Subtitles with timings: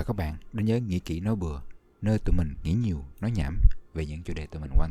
[0.00, 1.60] Chào các bạn đến với Nghĩ Kỹ Nói Bừa,
[2.02, 3.60] nơi tụi mình nghĩ nhiều, nói nhảm
[3.94, 4.90] về những chủ đề tụi mình quan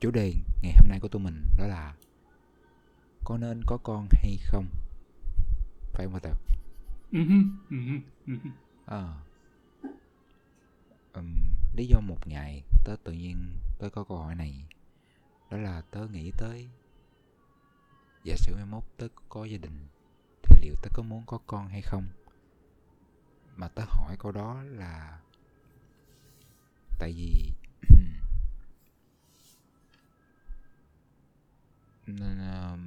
[0.00, 1.94] Chủ đề ngày hôm nay của tụi mình đó là
[3.24, 4.66] Có nên có con hay không?
[5.92, 6.34] Phải không Tao?
[8.86, 9.14] À.
[11.12, 11.36] Um,
[11.76, 13.36] lý do một ngày tớ tự nhiên
[13.78, 14.64] tớ có câu hỏi này
[15.50, 16.68] Đó là tớ nghĩ tới
[18.24, 19.86] Giả sử mai mốt tớ có gia đình
[20.42, 22.04] Thì liệu tớ có muốn có con hay không?
[23.60, 25.20] Mà tớ hỏi câu đó là
[26.98, 27.52] tại vì
[32.06, 32.78] nên ờ,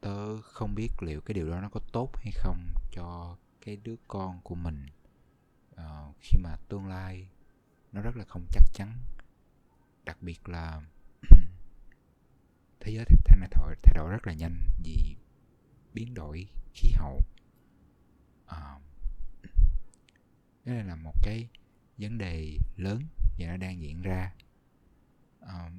[0.00, 3.96] tớ không biết liệu cái điều đó nó có tốt hay không cho cái đứa
[4.08, 4.86] con của mình.
[5.74, 7.28] Uh, khi mà tương lai
[7.92, 8.98] nó rất là không chắc chắn.
[10.04, 10.82] Đặc biệt là
[12.80, 15.16] thế giới thay đổi thay đổi rất là nhanh vì
[15.92, 17.20] biến đổi khí hậu.
[18.46, 18.82] Uh,
[20.64, 21.48] đó là một cái
[21.98, 23.02] vấn đề lớn
[23.38, 24.32] và nó đang diễn ra.
[25.42, 25.72] Uh,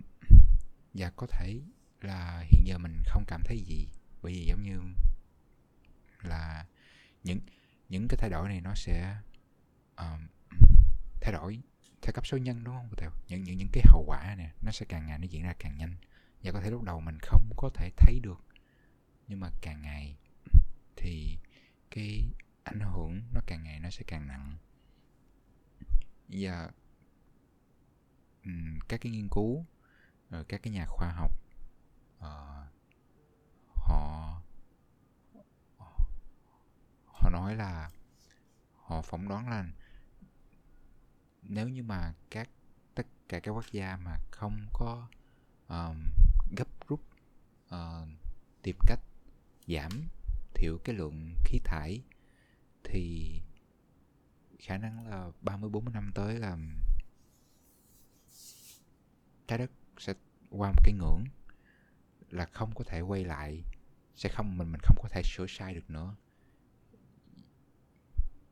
[0.93, 1.59] và có thể
[2.01, 3.87] là hiện giờ mình không cảm thấy gì
[4.21, 4.79] bởi vì giống như
[6.21, 6.65] là
[7.23, 7.39] những
[7.89, 9.15] những cái thay đổi này nó sẽ
[10.01, 10.19] uh,
[11.21, 11.59] thay đổi
[12.01, 13.11] theo cấp số nhân đúng không?
[13.27, 15.77] Những những những cái hậu quả này nó sẽ càng ngày nó diễn ra càng
[15.77, 15.95] nhanh.
[16.43, 18.45] Và có thể lúc đầu mình không có thể thấy được
[19.27, 20.15] nhưng mà càng ngày
[20.95, 21.37] thì
[21.91, 22.23] cái
[22.63, 24.57] ảnh hưởng nó càng ngày nó sẽ càng nặng.
[26.29, 26.51] Dạ.
[26.51, 26.69] và
[28.45, 29.65] um, các cái nghiên cứu
[30.29, 31.31] ờ, các cái nhà khoa học
[32.17, 32.71] uh,
[33.67, 34.41] họ
[37.05, 37.91] họ nói là
[38.75, 39.65] họ phỏng đoán là
[41.41, 42.49] nếu như mà các
[42.95, 45.07] tất cả các quốc gia mà không có
[45.67, 45.97] um,
[46.57, 46.99] gấp rút
[47.65, 48.07] uh,
[48.61, 48.99] tìm cách
[49.67, 50.07] giảm
[50.53, 52.01] thiểu cái lượng khí thải
[52.83, 53.41] thì
[54.65, 56.57] khả năng là 30 40 năm tới là
[59.47, 60.13] trái đất sẽ
[60.49, 61.23] qua một cái ngưỡng
[62.29, 63.63] là không có thể quay lại
[64.15, 66.15] sẽ không mình mình không có thể sửa sai được nữa.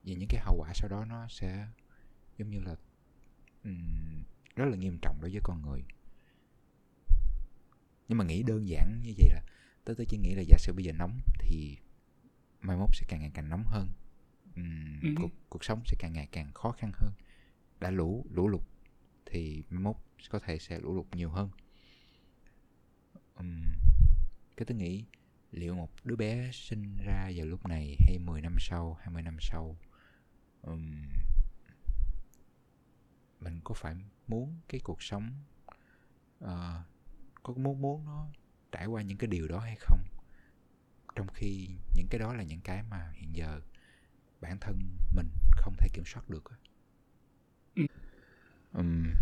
[0.03, 1.67] Vì những cái hậu quả sau đó nó sẽ
[2.37, 2.75] giống như là
[3.63, 4.23] um,
[4.55, 5.83] rất là nghiêm trọng đối với con người.
[8.07, 9.41] Nhưng mà nghĩ đơn giản như vậy là
[9.83, 11.77] tôi tôi chỉ nghĩ là giả sử bây giờ nóng thì
[12.61, 13.87] mai mốt sẽ càng ngày càng nóng hơn
[14.55, 15.09] um, ừ.
[15.17, 17.11] cuộc, cuộc sống sẽ càng ngày càng khó khăn hơn.
[17.79, 18.61] Đã lũ lũ lụt
[19.25, 19.95] thì mốt
[20.29, 21.49] có thể sẽ lũ lụt nhiều hơn.
[23.35, 23.63] Um,
[24.57, 25.05] cái tôi nghĩ
[25.51, 29.37] liệu một đứa bé sinh ra vào lúc này hay 10 năm sau 20 năm
[29.41, 29.77] sau
[30.61, 31.03] um,
[33.39, 33.95] mình có phải
[34.27, 35.29] muốn cái cuộc sống
[36.43, 36.49] uh,
[37.43, 38.27] có muốn muốn nó
[38.71, 39.99] trải qua những cái điều đó hay không?
[41.15, 43.61] Trong khi những cái đó là những cái mà hiện giờ
[44.43, 46.43] bản thân mình không thể kiểm soát được
[48.73, 49.13] um,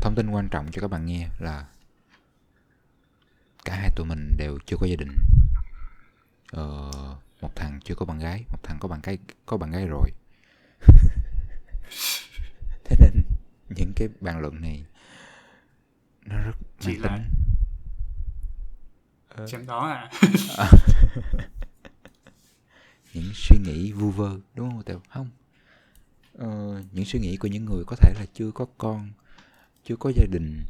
[0.00, 1.66] thông tin quan trọng cho các bạn nghe là
[3.64, 5.16] cả hai tụi mình đều chưa có gia đình.
[6.52, 6.90] Ờ,
[7.40, 10.10] một thằng chưa có bạn gái một thằng có bạn gái có bạn gái rồi.
[12.84, 13.22] Thế nên
[13.68, 14.84] những cái bàn luận này
[16.26, 17.24] nó rất chỉ là tính.
[19.28, 19.46] Ờ.
[19.46, 20.10] chém đó à
[23.16, 25.00] những suy nghĩ vu vơ đúng không tèo?
[25.08, 25.30] Không.
[26.38, 29.10] Ờ, những suy nghĩ của những người có thể là chưa có con
[29.84, 30.64] chưa có gia đình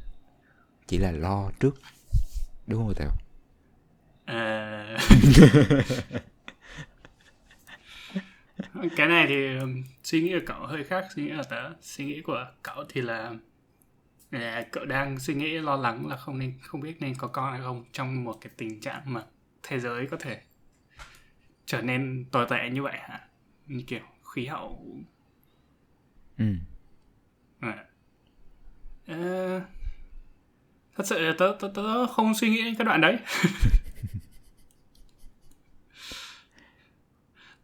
[0.87, 1.81] chỉ là lo trước
[2.67, 3.11] đúng không tèo?
[4.25, 4.99] À...
[8.97, 11.71] cái này thì um, suy nghĩ của cậu hơi khác suy nghĩ của tớ.
[11.83, 13.35] Suy nghĩ của cậu thì là
[14.31, 17.53] là cậu đang suy nghĩ lo lắng là không nên không biết nên có con
[17.53, 19.25] hay không trong một cái tình trạng mà
[19.63, 20.41] thế giới có thể
[21.67, 23.21] trở nên tồi tệ như vậy hả?
[23.67, 24.01] Như kiểu
[24.35, 24.87] khí hậu.
[26.39, 26.45] Ừ.
[27.61, 27.85] À.
[29.07, 29.17] à,
[30.97, 33.19] thật sự tớ, tớ tớ không suy nghĩ cái đoạn đấy.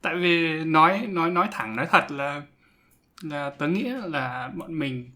[0.02, 2.42] Tại vì nói nói nói thẳng nói thật là
[3.22, 5.10] là tớ nghĩ là bọn mình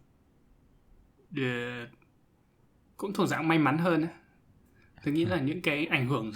[2.97, 4.07] cũng thuộc dạng may mắn hơn
[5.05, 6.33] tớ nghĩ là những cái ảnh hưởng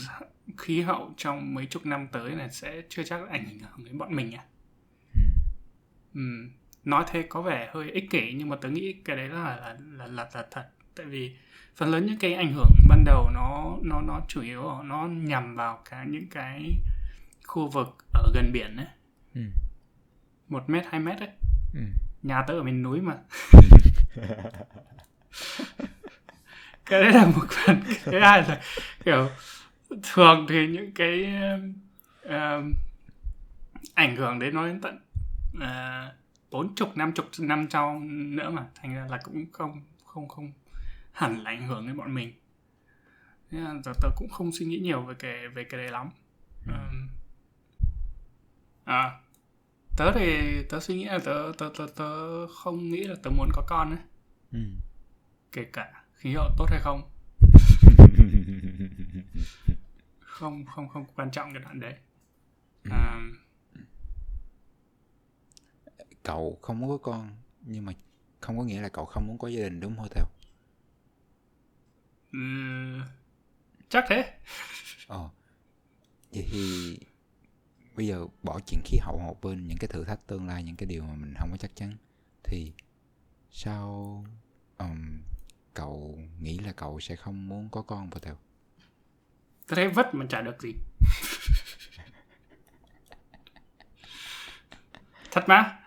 [0.59, 4.17] khí hậu trong mấy chục năm tới này sẽ chưa chắc ảnh hưởng đến bọn
[4.17, 4.45] mình à
[5.15, 5.21] ừ.
[6.15, 6.21] ừ.
[6.85, 9.77] nói thế có vẻ hơi ích kỷ nhưng mà tớ nghĩ cái đấy là là
[9.97, 11.37] là là, là thật tại vì
[11.77, 15.57] phần lớn những cái ảnh hưởng ban đầu nó nó nó chủ yếu nó nhằm
[15.57, 16.73] vào cả những cái
[17.45, 18.87] khu vực ở gần biển ấy
[19.35, 19.41] ừ.
[20.49, 21.31] một mét hai mét ấy
[21.75, 21.81] ừ.
[22.23, 23.15] nhà tớ ở miền núi mà
[26.91, 28.61] cái đấy là một phần cái hai là
[29.05, 29.29] kiểu
[30.03, 31.35] thường thì những cái
[32.27, 32.65] uh,
[33.95, 34.99] ảnh hưởng đến nó đến tận
[35.61, 36.13] à,
[36.51, 38.67] bốn chục năm chục năm sau nữa mà.
[38.75, 40.53] Thành ra là cũng không không không
[41.13, 42.33] hẳn là ảnh hưởng đến bọn mình.
[43.51, 46.11] Nên là tớ, tớ cũng không suy nghĩ nhiều về cái về cái đấy lắm.
[46.67, 47.09] Um,
[48.85, 49.21] à
[49.97, 53.49] tớ thì tớ suy nghĩ là tớ tớ tớ, tớ không nghĩ là tớ muốn
[53.53, 53.99] có con ấy.
[54.53, 54.59] Ừ.
[55.53, 57.11] kể cả khí hậu tốt hay không
[60.41, 61.95] không không không quan trọng cái đoạn đấy.
[62.91, 63.21] À,
[66.23, 67.93] cậu không muốn có con nhưng mà
[68.41, 70.25] không có nghĩa là cậu không muốn có gia đình đúng không theo
[72.33, 73.03] ừm,
[73.89, 74.39] chắc thế.
[75.07, 75.29] Ờ.
[76.33, 76.99] Vậy thì
[77.97, 80.77] bây giờ bỏ chuyện khí hậu một bên những cái thử thách tương lai những
[80.77, 81.97] cái điều mà mình không có chắc chắn
[82.45, 82.73] thì
[83.51, 84.25] sao
[84.79, 85.23] um,
[85.75, 88.37] cậu nghĩ là cậu sẽ không muốn có con vào theo
[89.71, 90.75] tớ thấy vất mà chả được gì
[95.31, 95.79] thật mà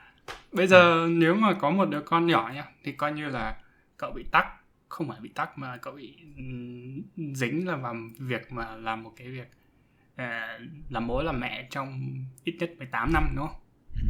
[0.51, 3.57] bây giờ nếu mà có một đứa con nhỏ nhá thì coi như là
[3.97, 4.47] cậu bị tắc
[4.89, 9.13] không phải bị tắc mà cậu bị ừm, dính là vào việc mà làm một
[9.17, 9.51] cái việc
[10.15, 10.59] à,
[10.89, 13.59] làm bố làm mẹ trong ít nhất 18 năm đúng không?
[13.95, 14.07] ừ.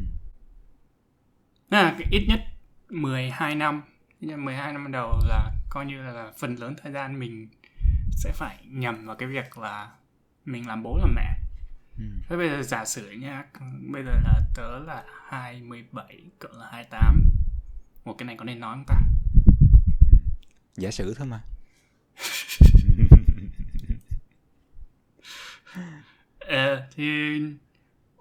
[1.69, 2.39] À, cái ít nhất
[2.89, 3.81] 12 năm
[4.19, 7.47] Ít nhất 12 năm đầu là coi như là phần lớn thời gian mình
[8.15, 9.91] sẽ phải nhầm vào cái việc là
[10.45, 11.39] mình làm bố làm mẹ
[11.97, 12.03] Ừ.
[12.29, 13.45] Thế bây giờ giả sử nha,
[13.91, 17.23] bây giờ là tớ là 27, cậu là 28.
[18.05, 18.95] Một cái này có nên nói không ta?
[20.75, 21.41] giả sử thôi mà
[26.39, 27.39] Ờ, thì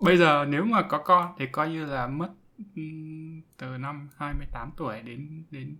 [0.01, 2.31] bây giờ nếu mà có con thì coi như là mất
[2.77, 5.77] ừm, từ năm 28 tuổi đến đến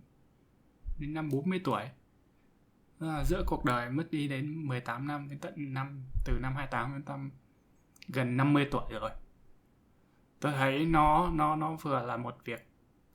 [0.99, 1.83] đến năm 40 tuổi.
[2.99, 6.93] Là giữa cuộc đời mất đi đến 18 năm đến tận năm từ năm 28
[6.93, 7.31] đến năm
[8.07, 9.11] gần 50 tuổi rồi.
[10.39, 12.67] Tôi thấy nó nó nó vừa là một việc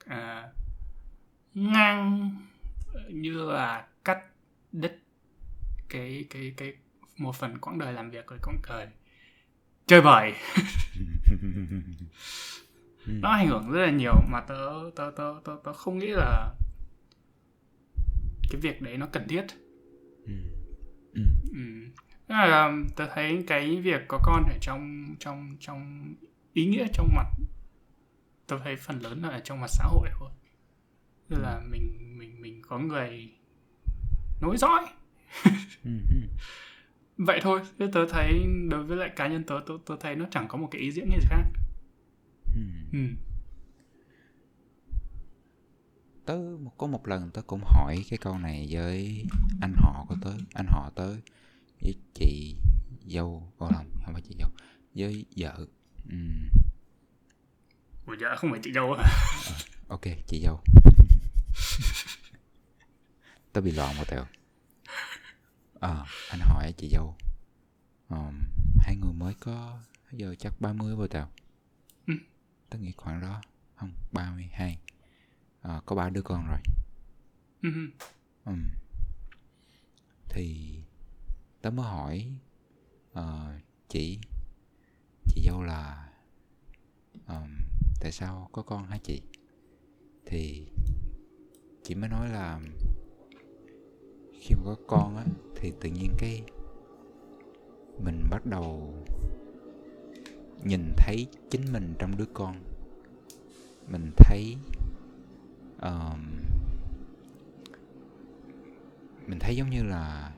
[0.06, 0.48] à,
[1.54, 2.30] ngang
[3.08, 4.18] như là cắt
[4.72, 4.98] đứt
[5.88, 6.72] cái cái cái
[7.16, 8.86] một phần quãng đời làm việc của quãng đời
[9.86, 10.34] chơi bời
[13.06, 16.54] nó ảnh hưởng rất là nhiều mà tớ tớ tớ tớ, tớ không nghĩ là
[18.50, 19.46] cái việc đấy nó cần thiết
[20.28, 20.34] Ừ.
[21.14, 21.22] Ừ.
[21.52, 21.58] ừ.
[22.28, 26.14] Tức là tớ thấy cái việc có con ở trong trong trong
[26.52, 27.26] ý nghĩa trong mặt
[28.46, 30.30] tớ thấy phần lớn là ở trong mặt xã hội thôi
[31.30, 33.32] tức là mình mình mình có người
[34.40, 34.86] nối dõi
[35.84, 35.90] Ừ.
[36.10, 36.16] Ừ.
[37.18, 40.26] vậy thôi Thế tớ thấy đối với lại cá nhân tớ tớ, tớ thấy nó
[40.30, 41.44] chẳng có một cái ý diễn gì khác
[42.54, 42.60] Ừ.
[42.92, 42.98] ừ.
[46.28, 46.38] Tớ
[46.78, 49.24] có một lần tớ cũng hỏi cái câu này với
[49.60, 51.16] anh họ của tớ anh họ tớ
[51.82, 52.56] với chị
[53.06, 54.48] dâu ô lòng không phải chị dâu
[54.94, 55.66] với vợ.
[56.10, 56.48] Ừm,
[58.06, 59.04] Ủa dạ không phải chị dâu à
[59.88, 60.60] ok chị dâu.
[63.52, 64.24] Tớ bị loạn một tẹo
[65.74, 67.16] ờ anh hỏi chị dâu
[68.08, 68.42] Ờm,
[68.80, 69.78] hai người mới có
[70.12, 71.26] giờ chắc 30 rồi tẹo
[72.06, 72.14] Ừ.
[72.70, 73.42] tớ nghĩ khoảng đó
[73.76, 74.78] không 32
[75.62, 76.58] Ờ, có ba đứa con rồi.
[78.44, 78.52] Ừ.
[80.28, 80.78] Thì
[81.60, 82.32] tớ mới hỏi
[83.12, 83.58] ờ,
[83.88, 84.18] chị
[85.28, 86.12] chị dâu là
[87.26, 87.60] ờm,
[88.00, 89.22] tại sao có con hả chị?
[90.26, 90.66] Thì
[91.82, 92.60] chị mới nói là
[94.32, 95.24] khi mà có con á
[95.54, 96.42] thì tự nhiên cái
[98.04, 98.94] mình bắt đầu
[100.64, 102.62] nhìn thấy chính mình trong đứa con.
[103.86, 104.56] Mình thấy
[105.78, 106.40] ờm,
[109.26, 110.32] mình thấy giống như là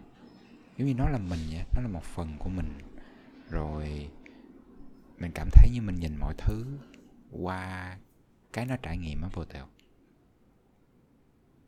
[0.77, 2.79] giống như nó là mình vậy nó là một phần của mình.
[3.51, 4.09] Rồi
[5.19, 6.65] mình cảm thấy như mình nhìn mọi thứ
[7.31, 7.99] qua
[8.53, 9.67] cái nó trải nghiệm ở vô tèo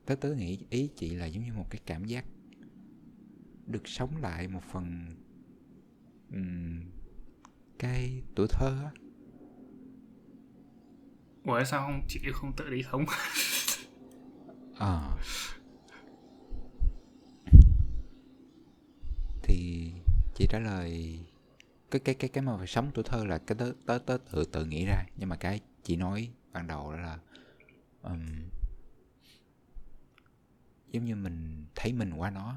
[0.07, 2.25] tớ tớ nghĩ ý chị là giống như một cái cảm giác
[3.67, 5.07] được sống lại một phần
[6.33, 6.81] um,
[7.79, 8.91] cái tuổi thơ á.
[11.45, 13.05] Ủa sao không chị không tự đi không?
[14.83, 15.17] Ờ.
[19.43, 19.93] Thì
[20.35, 21.19] chị trả lời
[21.91, 24.45] cái cái cái cái mà phải sống tuổi thơ là cái tớ tớ tớ tự
[24.45, 27.19] tự nghĩ ra nhưng mà cái chị nói ban đầu đó là
[28.03, 28.43] ừm,
[30.91, 32.57] giống như mình thấy mình qua nó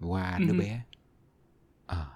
[0.00, 0.58] qua đứa Ừ.
[0.58, 0.84] bé
[1.86, 2.06] Ờ.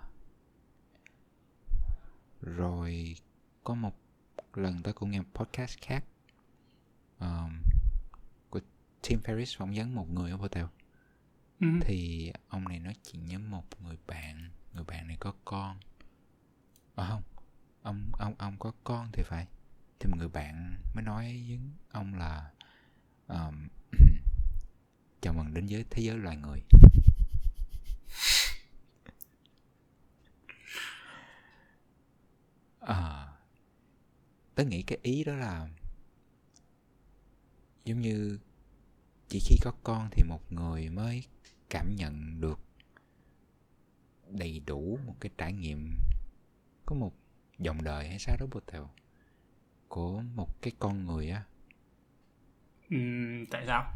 [2.42, 3.16] rồi
[3.64, 3.96] có một
[4.54, 6.04] lần tớ cũng nghe một podcast khác
[7.18, 7.50] của
[9.08, 10.64] Tim Ferriss phỏng vấn một người ở hotel
[11.60, 11.66] ừ.
[11.80, 15.80] thì ông này nói chuyện với một người bạn người bạn này có con.
[16.94, 17.22] À không
[17.82, 19.46] ông ông ông có con thì phải.
[19.98, 22.50] Thì một người bạn mới nói với ông là
[23.28, 23.68] um,
[25.20, 26.62] chào mừng đến với thế giới loài người.
[32.80, 33.28] À,
[34.54, 35.68] tớ nghĩ cái ý đó là
[37.84, 38.38] giống như
[39.34, 41.24] chỉ khi có con thì một người mới
[41.70, 42.60] cảm nhận được
[44.30, 45.98] đầy đủ một cái trải nghiệm
[46.86, 47.12] có một
[47.58, 48.90] dòng đời hay sao đó bồ theo
[49.88, 51.44] của một cái con người á.
[52.90, 52.96] Ừ,
[53.50, 53.92] tại sao?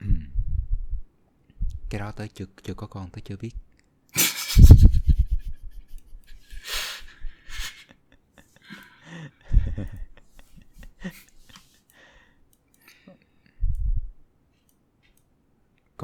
[0.00, 0.06] Ừ.
[1.90, 3.52] cái đó tới chưa chưa có con tới chưa biết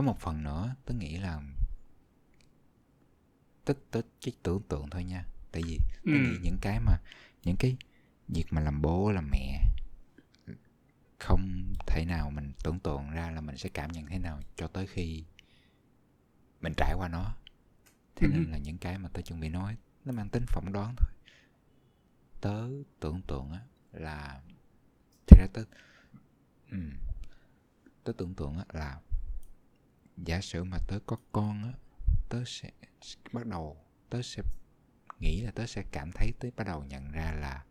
[0.02, 1.40] có một phần nữa tôi nghĩ là
[3.64, 5.78] tích tích cái tưởng tượng thôi nha tại vì
[6.12, 6.42] nghĩ ừ.
[6.42, 6.98] những cái mà
[7.44, 7.76] những cái
[8.28, 9.62] việc mà làm bố làm mẹ
[11.18, 14.68] không thể nào mình tưởng tượng ra là mình sẽ cảm nhận thế nào cho
[14.68, 15.24] tới khi
[16.60, 17.34] mình trải qua nó
[18.16, 18.28] thế Ừ.
[18.28, 21.10] nên là những cái mà tôi chuẩn bị nói nó mang tính phỏng đoán thôi
[22.40, 22.68] tớ
[23.00, 23.60] tưởng tượng á
[23.92, 24.40] là
[25.26, 25.64] thực ra tớ
[26.70, 26.78] ừ,
[28.04, 29.00] tớ tưởng tượng á là
[30.24, 31.72] giả sử mà tớ có con á
[32.28, 32.70] tớ sẽ
[33.32, 33.76] bắt đầu
[34.10, 34.42] tớ sẽ
[35.20, 37.64] nghĩ là tớ sẽ cảm thấy tớ bắt đầu nhận ra là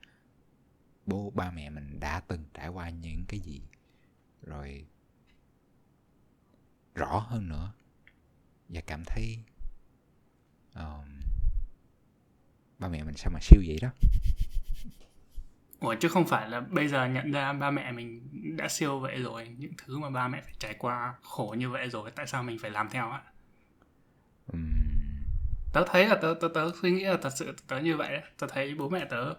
[1.06, 3.62] bố ba mẹ mình đã từng trải qua những cái gì.
[4.42, 4.86] Rồi
[6.96, 7.74] rõ hơn nữa
[8.70, 9.44] và cảm thấy
[10.76, 11.22] um,
[12.80, 13.90] ba mẹ mình sao mà siêu vậy đó?
[15.82, 19.22] Ủa chứ không phải là bây giờ nhận ra ba mẹ mình đã siêu vậy
[19.22, 22.44] rồi Những thứ mà ba mẹ phải trải qua khổ như vậy rồi Tại sao
[22.44, 23.22] mình phải làm theo á?
[24.54, 24.74] Um,
[25.74, 28.22] Tớ thấy là tớ, tớ, tớ suy nghĩ là thật sự tớ như vậy đấy.
[28.40, 29.34] Tớ thấy bố mẹ tớ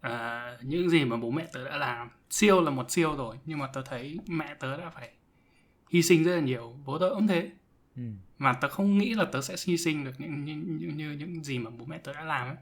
[0.00, 3.58] à, Những gì mà bố mẹ tớ đã làm Siêu là một siêu rồi Nhưng
[3.58, 5.10] mà tớ thấy mẹ tớ đã phải
[5.90, 6.76] hy sinh rất là nhiều.
[6.84, 7.50] Bố tớ cũng thế.
[7.96, 11.10] Um, Mà tớ không nghĩ là tớ sẽ hy sinh được những, như, như, như
[11.10, 12.56] những gì mà bố mẹ tớ đã làm ấy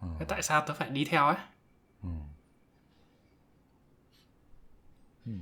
[0.00, 0.18] um.
[0.18, 1.36] Thế tại sao tớ phải đi theo ấy
[2.02, 2.08] Ừ.
[5.26, 5.32] Ừ.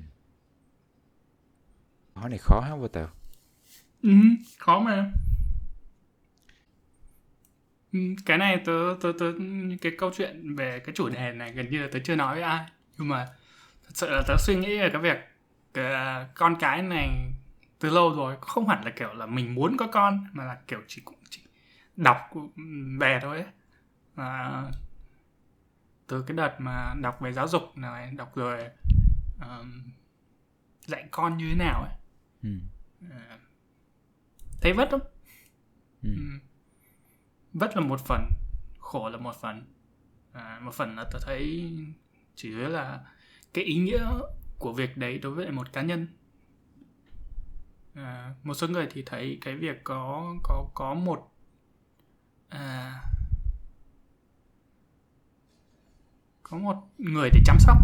[2.14, 3.08] Hỏi này khó hả vô tèo?
[4.02, 4.10] Ừ,
[4.58, 5.10] khó mà.
[7.92, 9.32] Ừ, cái này tớ, tớ, tớ,
[9.80, 12.42] cái câu chuyện về cái chủ đề này gần như là tớ chưa nói với
[12.42, 12.66] ai.
[12.98, 13.26] Nhưng mà
[13.84, 15.18] thật sự là tớ suy nghĩ về cái việc
[15.74, 17.32] cái, con cái này
[17.78, 18.36] từ lâu rồi.
[18.40, 21.42] Không hẳn là kiểu là mình muốn có con, mà là kiểu chỉ cũng chỉ
[21.96, 22.16] đọc
[23.00, 23.46] về thôi ấy.
[24.16, 24.72] Và
[26.06, 28.64] từ cái đợt mà đọc về giáo dục này, đọc rồi
[29.40, 29.92] um,
[30.86, 31.94] dạy con như thế nào ấy.
[32.42, 32.50] Ừ.
[33.10, 33.38] À,
[34.60, 35.00] thấy vất lắm
[36.02, 36.10] Ừ.
[36.16, 36.22] Ừ.
[37.52, 38.30] vất là một phần
[38.78, 39.64] khổ là một phần
[40.32, 41.72] à, một phần là tôi thấy
[42.34, 43.04] chỉ yếu là
[43.54, 44.10] cái ý nghĩa
[44.58, 46.06] của việc đấy đối với một cá nhân
[47.94, 51.32] à, một số người thì thấy cái việc có có có một
[52.48, 52.94] à,
[56.48, 57.78] có một người để chăm sóc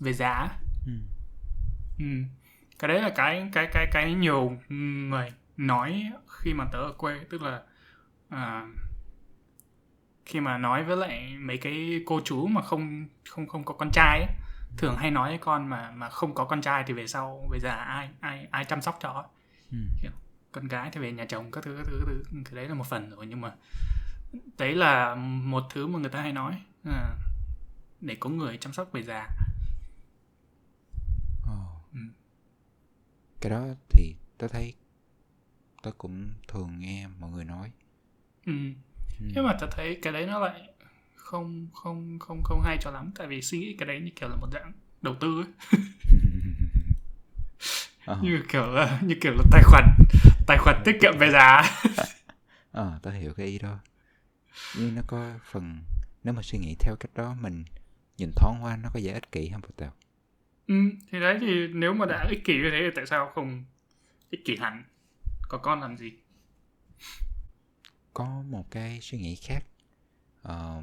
[0.00, 0.48] về giá
[0.86, 0.92] Ừ.
[1.98, 2.04] Ừ.
[2.78, 4.52] Cái đấy là cái cái cái cái nhiều
[5.08, 7.62] người nói khi mà tớ ở quê tức là
[8.28, 8.66] à,
[10.26, 13.90] khi mà nói với lại mấy cái cô chú mà không không không có con
[13.92, 14.34] trai ấy,
[14.76, 17.58] thường hay nói với con mà mà không có con trai thì về sau về
[17.60, 19.24] già ai ai ai chăm sóc cho
[19.72, 19.78] Ừ.
[20.52, 22.40] con gái thì về nhà chồng các thứ các thứ, các thứ.
[22.44, 23.50] cái đấy là một phần rồi nhưng mà
[24.58, 27.14] đấy là một thứ mà người ta hay nói à,
[28.00, 29.28] để có người chăm sóc về già
[31.46, 31.80] Ồ.
[31.94, 32.00] Ừ.
[33.40, 34.74] Cái đó thì tớ thấy
[35.82, 37.70] tớ cũng thường nghe mọi người nói.
[38.46, 38.52] ừ.
[39.20, 39.26] Ừ.
[39.34, 40.62] nhưng mà tớ thấy cái đấy nó lại
[41.16, 44.28] không không không không hay cho lắm tại vì suy nghĩ cái đấy như kiểu
[44.28, 45.78] là một dạng đầu tư ấy.
[48.04, 48.18] Ờ.
[48.22, 49.84] như kiểu là như kiểu là tài khoản
[50.46, 51.62] tài khoản tiết kiệm về giá
[52.72, 53.78] Ờ, tớ hiểu cái ý đó.
[54.72, 55.78] Nhưng nó có phần
[56.24, 57.64] nếu mà suy nghĩ theo cách đó mình
[58.18, 59.90] nhìn thoáng qua nó có vẻ ích kỷ không vô tèo?
[60.66, 60.74] ừ,
[61.10, 63.64] thì đấy thì nếu mà đã ích kỷ như thế thì tại sao không
[64.30, 64.84] ích kỷ hẳn?
[65.48, 66.12] Có con làm gì?
[68.14, 69.64] Có một cái suy nghĩ khác.
[70.42, 70.82] Ờ,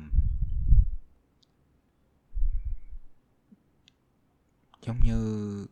[4.82, 5.68] giống như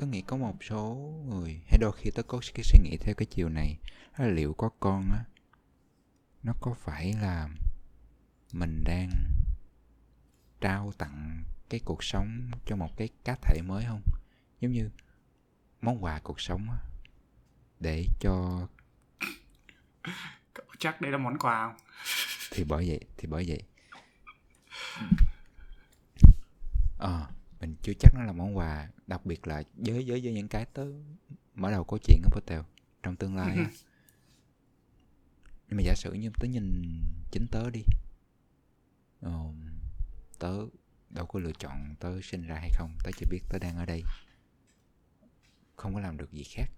[0.00, 0.94] tôi nghĩ có một số
[1.28, 3.78] người hay đôi khi tôi có cái suy nghĩ theo cái chiều này
[4.16, 5.24] là liệu có con á
[6.42, 7.48] nó có phải là
[8.52, 9.10] mình đang
[10.60, 14.02] trao tặng cái cuộc sống cho một cái cá thể mới không
[14.60, 14.90] giống như
[15.80, 16.78] món quà cuộc sống á,
[17.80, 18.66] để cho
[20.54, 21.76] Cậu chắc đây là món quà không?
[22.50, 23.62] thì bởi vậy thì bởi vậy
[26.98, 27.26] ờ
[27.60, 30.64] mình chưa chắc nó là món quà đặc biệt là với với với những cái
[30.64, 30.86] tớ
[31.54, 32.60] mở đầu câu chuyện của Patel
[33.02, 33.70] trong tương lai á.
[35.68, 36.82] Nhưng mà giả sử như tớ nhìn
[37.30, 37.82] chính tớ đi
[39.20, 39.44] ờ,
[40.38, 40.56] tớ
[41.10, 43.84] đâu có lựa chọn tớ sinh ra hay không tớ chỉ biết tớ đang ở
[43.84, 44.02] đây.
[45.76, 46.70] Không có làm được gì khác.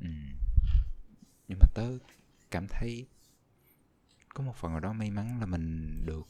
[0.00, 0.08] Ừ.
[1.48, 1.98] nhưng mà tớ
[2.50, 3.06] cảm thấy
[4.28, 6.26] có một phần nào đó may mắn là mình được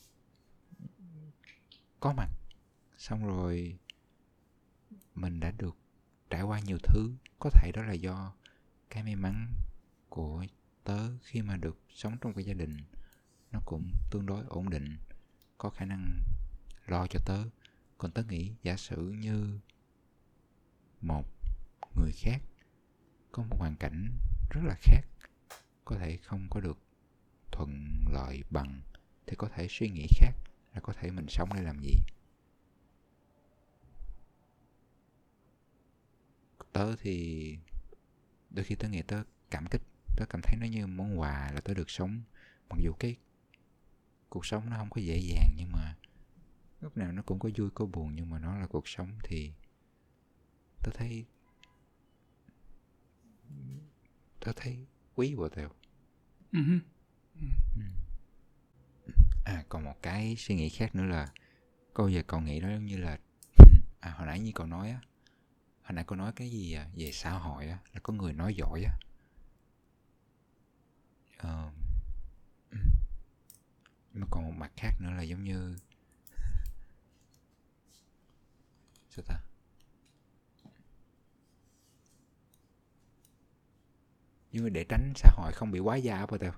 [2.00, 2.28] có mặt
[2.98, 3.78] xong rồi,
[5.14, 5.76] mình đã được
[6.30, 7.12] trải qua nhiều thứ.
[7.38, 8.34] Có thể đó là do
[8.90, 9.52] cái may mắn
[10.08, 10.44] của
[10.84, 12.76] tớ khi mà được sống trong cái gia đình
[13.52, 14.96] nó cũng tương đối ổn định,
[15.58, 16.20] có khả năng
[16.86, 17.44] lo cho tớ.
[17.98, 19.60] Còn tớ nghĩ giả sử như
[21.00, 21.26] một
[21.96, 22.42] người khác,
[23.32, 24.18] có một hoàn cảnh
[24.50, 25.00] rất là khác,
[25.84, 26.78] có thể không có được
[27.52, 28.80] thuận lợi bằng,
[29.26, 30.32] thì có thể suy nghĩ khác
[30.74, 31.94] là có thể mình sống để làm gì.
[36.72, 37.56] Tớ thì
[38.50, 39.82] đôi khi tớ nghĩ tớ cảm kích
[40.16, 42.22] tớ cảm thấy nó như món quà là tớ được sống.
[42.70, 43.16] Mặc dù cái
[44.28, 45.96] cuộc sống nó không có dễ dàng nhưng mà
[46.80, 49.52] lúc nào nó cũng có vui có buồn nhưng mà nó là cuộc sống thì
[50.82, 51.24] tớ thấy
[54.40, 55.70] tớ thấy quý bộ tèo
[56.52, 56.80] Uh-huh.
[59.44, 61.32] à còn một cái suy nghĩ khác nữa là
[61.94, 63.18] câu giờ cậu nghĩ đó giống như là
[64.00, 65.00] à hồi nãy như cậu nói á
[65.88, 68.54] hồi nãy cậu nói cái gì à, về xã hội á là có người nói
[68.54, 68.92] giỏi á.
[71.38, 71.70] Ờ,
[74.12, 75.76] nhưng mà còn một mặt khác nữa là giống như
[79.10, 79.40] sao ta?
[84.52, 86.52] Nhưng mà để tránh xã hội không bị quá gia bao tao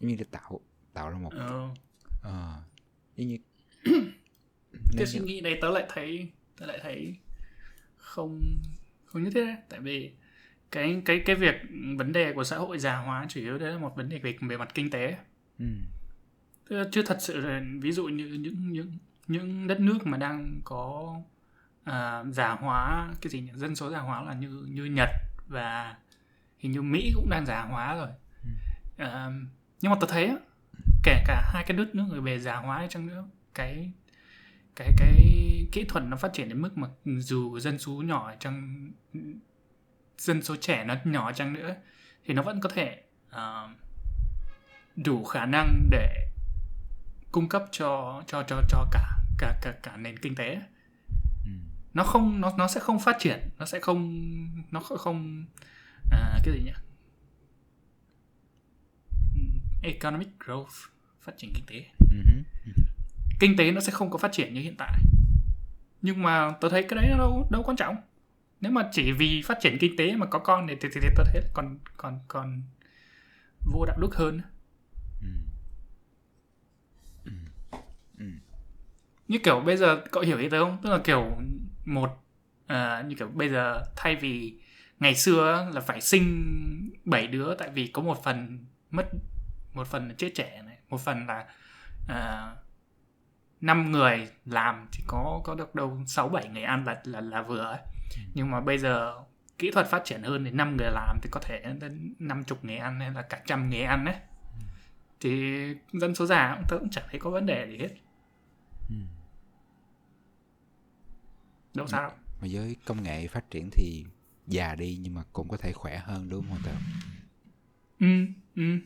[0.00, 0.60] giống như để tạo
[0.92, 1.68] tạo ra một Ờ.
[2.22, 2.62] ờ
[3.16, 3.38] giống như
[4.96, 7.16] cái suy nghĩ này tớ lại thấy tớ lại thấy
[7.96, 8.58] không
[9.06, 10.12] không như thế tại vì
[10.70, 11.54] cái cái cái việc
[11.96, 14.36] vấn đề của xã hội già hóa chủ yếu đấy là một vấn đề về
[14.40, 15.16] về mặt kinh tế.
[15.58, 20.60] Ừ, chưa thật sự là ví dụ như những những những đất nước mà đang
[20.64, 21.14] có
[21.84, 23.50] à, già hóa cái gì nhỉ?
[23.54, 25.08] Dân số già hóa là như như Nhật
[25.48, 25.96] và
[26.58, 28.08] hình như Mỹ cũng đang già hóa rồi.
[28.96, 29.30] À,
[29.80, 30.36] nhưng mà tôi thấy
[31.02, 33.92] kể cả hai cái đất nước người về già hóa chăng nữa cái
[34.76, 35.16] cái cái
[35.72, 38.88] kỹ thuật nó phát triển đến mức mà dù dân số nhỏ trong
[40.18, 41.74] dân số trẻ nó nhỏ chăng nữa
[42.24, 43.68] thì nó vẫn có thể à,
[44.96, 46.30] đủ khả năng để
[47.32, 50.60] cung cấp cho cho cho cho cả cả cả cả nền kinh tế.
[51.44, 51.50] Ừ,
[51.94, 54.26] nó không nó nó sẽ không phát triển nó sẽ không
[54.70, 55.44] nó không,
[56.10, 56.72] à, cái gì nhỉ?
[59.34, 60.88] Ừm, economic growth
[61.20, 61.86] phát triển kinh tế.
[61.98, 62.42] Ừ hứ,
[63.40, 64.98] kinh tế nó sẽ không có phát triển như hiện tại
[66.02, 67.96] nhưng mà tôi thấy cái đấy nó đâu đâu quan trọng
[68.60, 71.08] nếu mà chỉ vì phát triển kinh tế mà có con thì thì, thì, thì
[71.16, 72.62] tôi thấy còn còn còn
[73.64, 74.40] vô đạo đức hơn
[75.20, 75.26] ừ.
[78.18, 78.24] Ừ.
[79.28, 81.36] như kiểu bây giờ cậu hiểu ý tớ không tức là kiểu
[81.84, 82.24] một
[82.66, 84.60] à, như kiểu bây giờ thay vì
[85.00, 86.50] ngày xưa là phải sinh
[87.04, 89.06] bảy đứa tại vì có một phần mất
[89.74, 91.46] một phần là chết trẻ này một phần là
[92.08, 92.50] à,
[93.60, 97.42] năm người làm thì có có được đâu sáu bảy người ăn là là là
[97.42, 97.80] vừa ấy.
[98.34, 99.14] nhưng mà bây giờ
[99.58, 102.64] kỹ thuật phát triển hơn thì năm người làm thì có thể đến năm chục
[102.64, 104.14] người ăn hay là cả trăm người ăn đấy
[105.20, 105.60] thì
[105.92, 107.88] dân số già cũng tớ cũng chẳng thấy có vấn đề gì hết.
[108.88, 108.94] Ừ.
[111.74, 112.10] đâu sao đâu.
[112.40, 114.04] Mà với công nghệ phát triển thì
[114.46, 116.74] già đi nhưng mà cũng có thể khỏe hơn đúng không tao
[118.00, 118.78] ừ ừ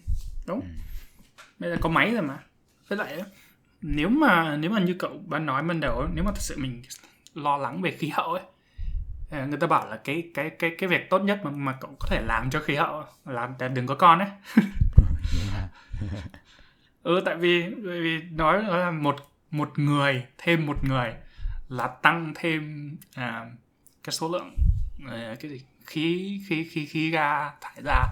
[0.46, 0.60] đúng.
[0.60, 0.66] Ừ.
[1.58, 2.38] bây giờ có máy rồi mà.
[2.88, 3.26] Với lại á,
[3.86, 6.82] nếu mà nếu mà như cậu ban nói ban đầu nếu mà thật sự mình
[7.34, 8.42] lo lắng về khí hậu ấy
[9.30, 11.96] à, người ta bảo là cái cái cái cái việc tốt nhất mà mà cậu
[11.98, 14.28] có thể làm cho khí hậu là đừng có con ấy
[17.02, 19.16] ừ tại vì bởi vì nói là một
[19.50, 21.14] một người thêm một người
[21.68, 23.50] là tăng thêm à,
[24.04, 24.56] cái số lượng
[25.08, 28.04] à, cái gì khí khí khí khí ga thải ra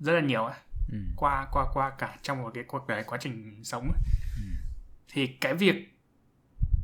[0.00, 0.58] rất là nhiều ấy
[0.92, 0.98] ừ.
[1.16, 4.00] qua qua qua cả trong một cái cuộc đời quá trình sống ấy.
[5.16, 5.98] Thì cái việc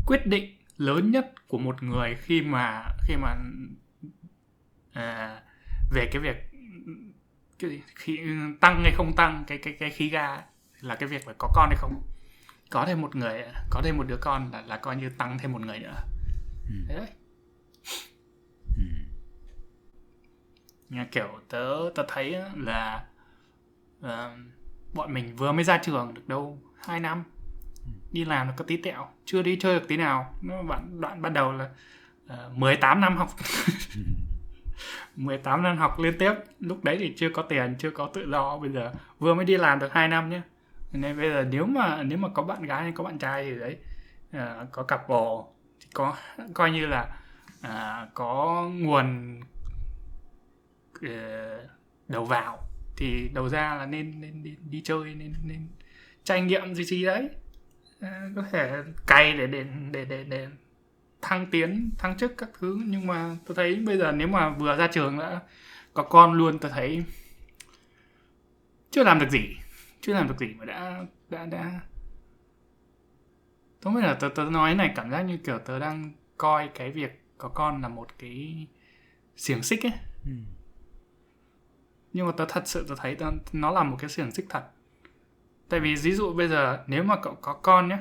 [0.07, 3.37] quyết định lớn nhất của một người khi mà khi mà
[4.93, 5.41] à,
[5.91, 6.37] về cái việc
[7.59, 8.19] cái gì khí
[8.61, 10.43] tăng hay không tăng cái cái cái khí ga ấy,
[10.81, 12.03] là cái việc là có con hay không
[12.71, 15.53] có thêm một người có thêm một đứa con là là coi như tăng thêm
[15.53, 16.03] một người nữa
[16.69, 16.75] Ừ.
[16.89, 17.09] thế đấy
[18.77, 18.83] ừ.
[20.89, 23.07] Nhà kiểu tớ tớ thấy là
[23.99, 24.09] uh,
[24.95, 27.25] bọn mình vừa mới ra trường được đâu hai năm
[28.13, 30.35] đi làm được có tí tẹo chưa đi chơi được tí nào.
[30.43, 31.71] Nó bạn đoạn ban đầu là
[32.33, 33.29] uh, 18 năm học.
[35.17, 36.33] 18 năm học liên tiếp.
[36.61, 38.59] Lúc đấy thì chưa có tiền chưa có tự do.
[38.59, 40.41] Bây giờ vừa mới đi làm được 2 năm nhé
[40.93, 43.59] nên bây giờ nếu mà nếu mà có bạn gái hay có bạn trai thì
[43.59, 43.77] đấy
[44.37, 46.17] uh, có cặp bồ thì có
[46.55, 47.07] coi như là
[47.61, 49.41] uh, có nguồn
[50.99, 51.11] uh,
[52.09, 52.59] đầu vào.
[52.97, 55.69] Thì đầu ra là nên nên đi, đi chơi nên nên
[56.25, 57.29] trải nghiệm gì gì đấy
[58.37, 60.49] có thể cày để để để để để
[61.23, 62.83] thăng tiến thăng chức các thứ.
[62.87, 65.41] Nhưng mà tôi thấy bây giờ nếu mà vừa ra trường đã
[65.95, 67.05] có con luôn tôi thấy
[68.91, 69.57] chưa làm được gì
[70.01, 71.81] chưa làm được gì mà đã đã đã.
[73.81, 76.91] Tôi biết là tớ, tớ nói này cảm giác như kiểu tớ đang coi cái
[76.91, 78.67] việc có con là một cái
[79.37, 79.93] xiềng xích ấy.
[80.25, 80.33] Ừ.
[82.13, 84.63] nhưng mà tớ thật sự tớ thấy tớ, nó là một cái xiềng xích thật
[85.73, 87.99] tại vì ví dụ bây giờ nếu mà cậu có con nhé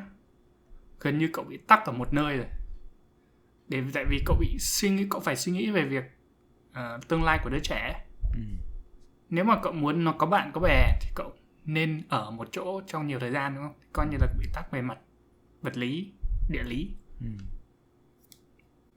[0.99, 2.45] gần như cậu bị tắc ở một nơi rồi
[3.67, 6.03] để tại vì cậu bị suy nghĩ cậu phải suy nghĩ về việc
[6.69, 8.41] uh, tương lai của đứa trẻ ừ.
[9.29, 11.34] nếu mà cậu muốn nó có bạn có bè thì cậu
[11.65, 14.71] nên ở một chỗ trong nhiều thời gian đúng không coi như là bị tắc
[14.71, 14.97] về mặt
[15.62, 16.12] vật lý
[16.49, 17.27] địa lý ừ.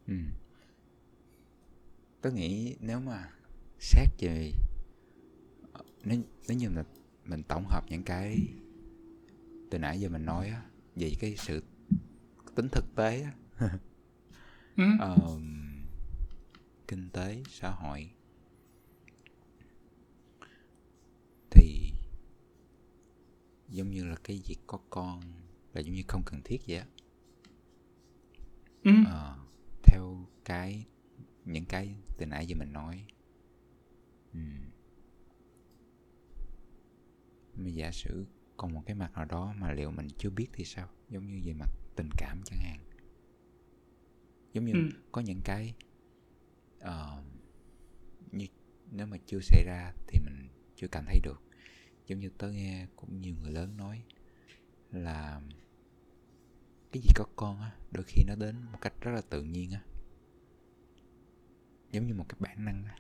[0.07, 0.15] Ừ.
[2.23, 3.29] tôi nghĩ nếu mà
[3.79, 4.53] xét về
[6.05, 6.85] nếu nếu như là
[7.25, 8.39] mình tổng hợp những cái
[9.75, 10.63] từ nãy giờ mình nói á
[10.97, 11.63] về cái sự
[12.55, 13.33] tính thực tế á
[14.77, 14.85] ừ.
[15.15, 15.43] uh,
[16.89, 18.11] kinh tế xã hội
[21.51, 21.93] thì
[23.69, 25.21] giống như là cái việc có con
[25.73, 26.87] là giống như không cần thiết vậy á
[28.83, 28.91] ừ.
[29.03, 29.49] uh,
[29.83, 30.85] theo cái
[31.45, 33.07] những cái từ nãy giờ mình nói
[34.39, 34.71] uhm.
[37.57, 40.65] mà giả sử còn một cái mặt nào đó mà liệu mình chưa biết thì
[40.65, 40.89] sao?
[41.09, 42.79] Giống như về mặt tình cảm chẳng hạn.
[44.53, 44.91] Giống như ừ.
[45.13, 45.75] có những cái
[46.83, 47.25] uh,
[48.33, 48.47] như
[48.91, 51.43] nếu mà chưa xảy ra thì mình chưa cảm thấy được.
[52.07, 54.03] Giống như tớ nghe cũng nhiều người lớn nói
[54.91, 55.41] là
[56.93, 59.71] cái gì có con á đôi khi nó đến một cách rất là tự nhiên
[59.71, 59.83] á.
[61.93, 62.97] Giống như một cái bản năng á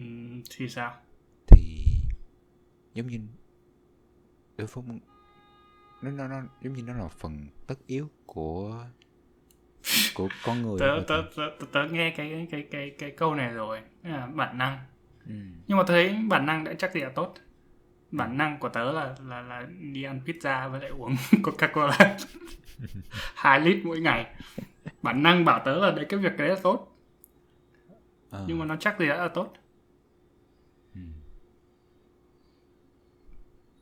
[0.00, 0.06] ừ,
[0.50, 0.94] thì sao?
[1.46, 1.86] Thì
[2.94, 3.18] giống như
[4.56, 4.84] đối phúc
[6.02, 8.84] nó nó nó giống như nó là phần tất yếu của
[10.14, 13.52] của con người tớ tớ, tớ tớ tớ nghe cái cái cái cái câu này
[13.52, 13.80] rồi.
[14.02, 14.78] Là bản năng.
[15.26, 15.34] Ừ.
[15.66, 17.34] nhưng mà thấy bản năng đã chắc gì là tốt.
[18.10, 21.98] Bản năng của tớ là là là đi ăn pizza với lại uống coca cola
[23.34, 24.34] hai lít mỗi ngày.
[25.02, 26.94] Bản năng bảo tớ là đấy cái việc đấy là tốt.
[28.30, 28.40] À.
[28.46, 29.54] nhưng mà nó chắc gì đã là tốt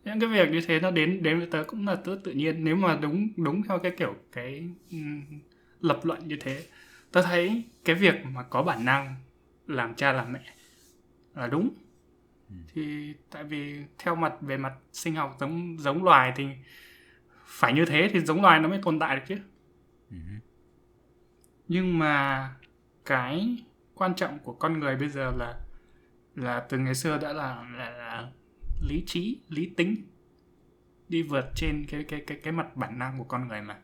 [0.07, 2.65] những cái việc như thế nó đến đến với tớ cũng là tớ tự nhiên
[2.65, 5.23] nếu mà đúng đúng theo cái kiểu cái um,
[5.81, 6.67] lập luận như thế
[7.13, 9.15] tớ thấy cái việc mà có bản năng
[9.67, 10.55] làm cha làm mẹ
[11.35, 11.71] là đúng
[12.49, 12.55] ừ.
[12.75, 16.47] thì tại vì theo mặt về mặt sinh học giống giống loài thì
[17.47, 19.37] phải như thế thì giống loài nó mới tồn tại được chứ
[20.11, 20.17] ừ.
[21.69, 22.51] nhưng mà
[23.05, 23.57] cái
[23.95, 25.59] quan trọng của con người bây giờ là
[26.35, 28.31] là từ ngày xưa đã là, là, là
[28.81, 29.97] lý trí lý tính
[31.09, 33.81] đi vượt trên cái cái cái cái mặt bản năng của con người mà.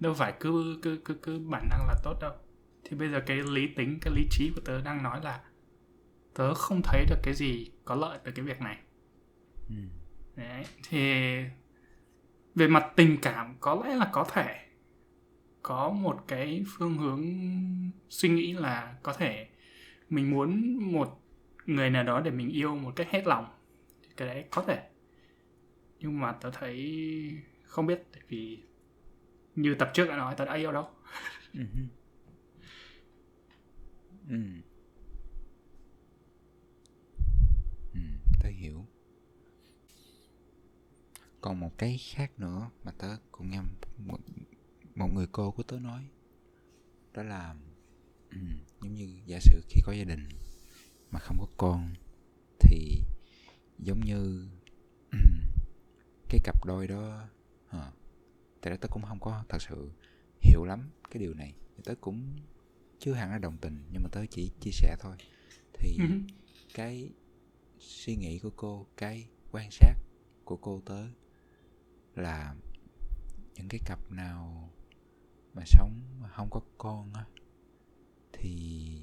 [0.00, 2.32] Đâu phải cứ cứ cứ cứ bản năng là tốt đâu.
[2.84, 5.40] Thì bây giờ cái lý tính cái lý trí của tớ đang nói là
[6.34, 8.78] tớ không thấy được cái gì có lợi từ cái việc này.
[9.68, 9.74] Ừ.
[10.36, 10.98] đấy thì
[12.54, 14.64] về mặt tình cảm có lẽ là có thể.
[15.62, 17.24] Có một cái phương hướng
[18.08, 19.48] suy nghĩ là có thể
[20.10, 21.20] mình muốn một
[21.68, 23.46] người nào đó để mình yêu một cách hết lòng
[24.02, 24.88] thì cái đấy có thể
[25.98, 28.62] nhưng mà tớ thấy không biết tại vì
[29.54, 30.88] như tập trước đã nói tớ đã yêu đâu
[31.54, 31.60] ừ.
[34.28, 34.36] ừ.
[37.94, 38.00] ừ.
[38.42, 38.86] tớ hiểu
[41.40, 43.60] còn một cái khác nữa mà tớ cũng nghe
[43.98, 44.18] một,
[44.94, 46.08] một người cô của tớ nói
[47.12, 47.54] đó là
[48.30, 48.38] ừ,
[48.80, 50.28] giống như giả sử khi có gia đình
[51.10, 51.94] mà không có con
[52.60, 53.02] thì
[53.78, 54.48] giống như
[56.28, 57.28] cái cặp đôi đó
[57.68, 57.92] à,
[58.60, 59.90] tại đó tớ cũng không có thật sự
[60.40, 62.36] hiểu lắm cái điều này tớ cũng
[62.98, 65.16] chưa hẳn là đồng tình nhưng mà tớ chỉ chia sẻ thôi
[65.72, 66.04] thì ừ.
[66.74, 67.10] cái
[67.78, 69.94] suy nghĩ của cô cái quan sát
[70.44, 71.06] của cô tớ
[72.14, 72.54] là
[73.54, 74.70] những cái cặp nào
[75.54, 77.24] mà sống mà không có con á
[78.32, 79.02] thì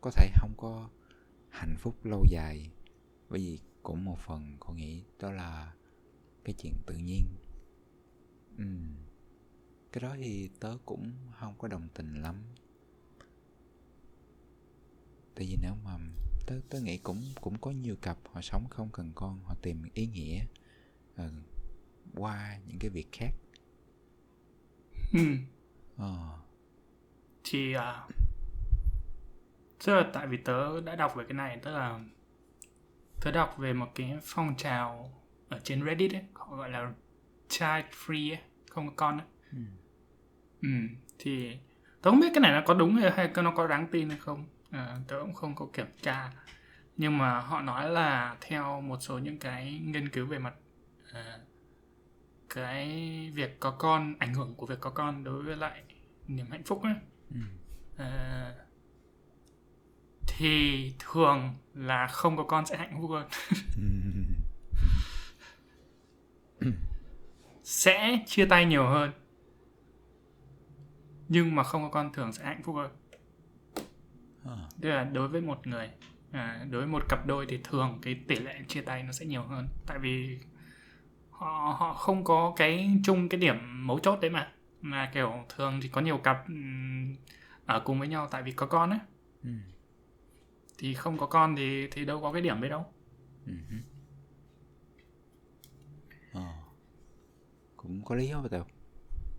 [0.00, 0.88] có thể không có
[1.48, 2.70] hạnh phúc lâu dài
[3.28, 5.72] bởi vì cũng một phần con nghĩ đó là
[6.44, 7.26] cái chuyện tự nhiên
[8.58, 8.64] ừ.
[9.92, 12.42] cái đó thì tớ cũng không có đồng tình lắm
[15.34, 15.98] tại vì nếu mà
[16.46, 19.82] tớ tớ nghĩ cũng cũng có nhiều cặp họ sống không cần con họ tìm
[19.94, 20.44] ý nghĩa
[21.14, 21.32] uh,
[22.14, 23.34] qua những cái việc khác
[25.12, 25.20] ừ.
[25.96, 26.38] ờ
[27.44, 28.08] thì à,
[29.84, 32.00] tức là tại vì tớ đã đọc về cái này tức là
[33.20, 35.10] tớ đọc về một cái phong trào
[35.48, 36.92] ở trên Reddit ấy họ gọi là
[37.48, 38.38] child free ấy,
[38.70, 39.26] không có con ấy.
[39.52, 39.58] ừ.
[40.62, 40.68] Ừ,
[41.18, 41.56] thì
[42.02, 44.18] tớ không biết cái này nó có đúng hay, hay nó có đáng tin hay
[44.18, 46.32] không à, tớ cũng không có kiểm tra
[46.96, 50.54] nhưng mà họ nói là theo một số những cái nghiên cứu về mặt
[51.12, 51.38] à,
[52.50, 52.88] cái
[53.34, 55.82] việc có con ảnh hưởng của việc có con đối với lại
[56.28, 56.94] niềm hạnh phúc ấy
[57.30, 57.36] Ừ.
[57.96, 58.54] à,
[60.36, 63.28] thì thường là không có con sẽ hạnh phúc hơn.
[67.62, 69.10] Sẽ chia tay nhiều hơn
[71.28, 72.90] nhưng mà không có con thường sẽ hạnh phúc hơn.
[74.44, 74.58] Ờ.
[74.80, 75.90] tức là đối với một người
[76.32, 79.26] à, đối với một cặp đôi thì thường cái tỷ lệ chia tay nó sẽ
[79.26, 79.68] nhiều hơn.
[79.86, 80.38] Tại vì
[81.30, 84.52] họ họ không có cái chung cái điểm mấu chốt đấy mà.
[84.80, 86.44] Mà kiểu thường thì có nhiều cặp
[87.66, 88.98] ở cùng với nhau tại vì có con ấy
[89.42, 89.50] Ừ.
[90.78, 92.86] thì không có con thì thì đâu có cái điểm đấy đâu
[93.46, 93.76] Ừ hứ.
[96.32, 96.42] Ờ.
[97.76, 98.66] cũng có lý không tao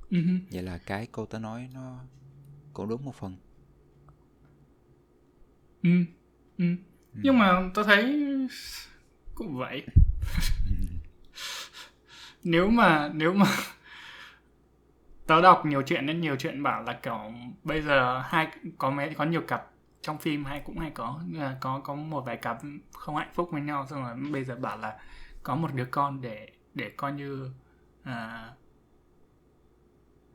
[0.10, 0.32] Ừ hứ.
[0.52, 2.00] vậy là cái cô tớ nói nó
[2.74, 3.38] cũng đúng một phần
[5.84, 5.90] ừ.
[6.58, 6.66] Ừ.
[7.14, 8.24] nhưng mà tôi thấy
[9.36, 9.86] cũng vậy
[12.44, 13.46] nếu mà nếu mà
[15.28, 17.20] tớ đọc nhiều chuyện nên nhiều chuyện bảo là kiểu
[17.64, 18.48] bây giờ hai
[18.78, 19.68] có mấy có nhiều cặp
[20.02, 21.22] trong phim hay cũng hay có
[21.60, 22.58] có có một vài cặp
[22.94, 25.00] không hạnh phúc với nhau xong rồi bây giờ bảo là
[25.44, 27.52] có một đứa con để để coi như
[28.04, 28.50] à,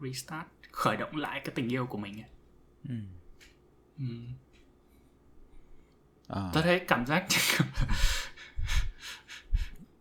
[0.01, 2.23] restart khởi động lại cái tình yêu của mình
[2.89, 2.95] ừ.
[3.99, 4.05] ừ.
[6.27, 6.51] Ờ.
[6.53, 7.27] Tôi thấy cảm giác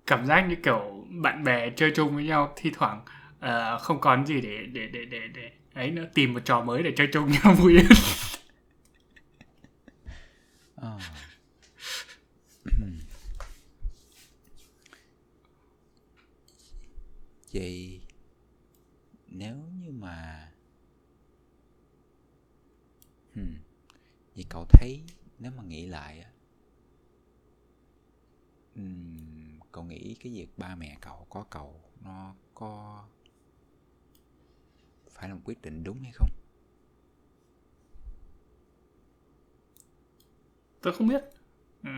[0.08, 3.06] cảm giác như kiểu bạn bè chơi chung với nhau thi thoảng
[3.40, 6.84] ờ, không còn gì để để để để để ấy nữa tìm một trò mới
[6.84, 7.78] để chơi chung nhau vui
[10.84, 11.00] Ờ.
[12.66, 13.00] hơn.
[17.54, 18.02] Vậy
[19.28, 20.50] nếu như mà
[23.34, 23.56] hmm.
[24.36, 25.04] Vậy cậu thấy,
[25.40, 26.34] nếu mà nghĩ lại á
[29.74, 33.04] Cậu nghĩ cái việc ba mẹ cậu có cậu, Nó có
[35.10, 36.30] phải là một quyết định đúng hay không?
[40.84, 41.24] Tớ không biết.
[41.84, 41.90] Ừ.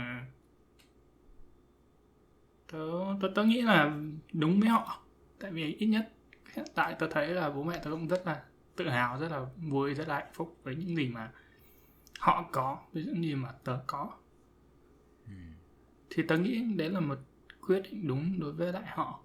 [2.72, 2.80] Tớ,
[3.22, 3.98] tớ tớ nghĩ là
[4.34, 5.04] đúng với họ.
[5.40, 6.14] Tại vì ít nhất
[6.54, 8.44] hiện tại tớ thấy là bố mẹ tớ cũng rất là
[8.76, 11.32] tự hào, rất là vui, rất là hạnh phúc với những gì mà
[12.20, 14.12] họ có, với những gì mà tớ có.
[16.10, 17.18] Thì tớ nghĩ đấy là một
[17.68, 19.22] quyết định đúng đối với lại họ.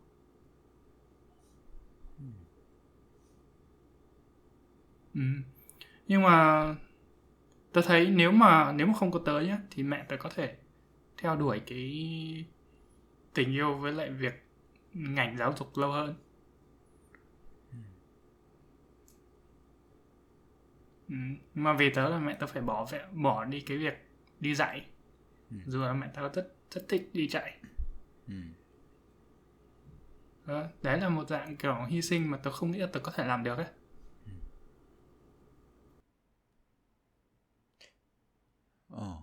[5.14, 5.20] Ừ.
[6.06, 6.64] Nhưng mà
[7.72, 10.56] tớ thấy nếu mà nếu mà không có tớ nhá thì mẹ tớ có thể
[11.18, 12.44] theo đuổi cái
[13.34, 14.44] tình yêu với lại việc
[14.94, 16.14] ngành giáo dục lâu hơn.
[21.08, 21.14] Ừ.
[21.54, 23.94] Mà vì tớ là mẹ tớ phải bỏ vẻ, bỏ đi cái việc
[24.40, 24.86] đi dạy.
[25.66, 27.56] Dù là mẹ tớ rất rất thích đi dạy.
[28.28, 28.34] Ừ.
[30.46, 33.12] Đó, đấy là một dạng kiểu hy sinh mà tớ không nghĩ là tớ có
[33.12, 33.66] thể làm được ấy.
[38.90, 39.16] Ờ.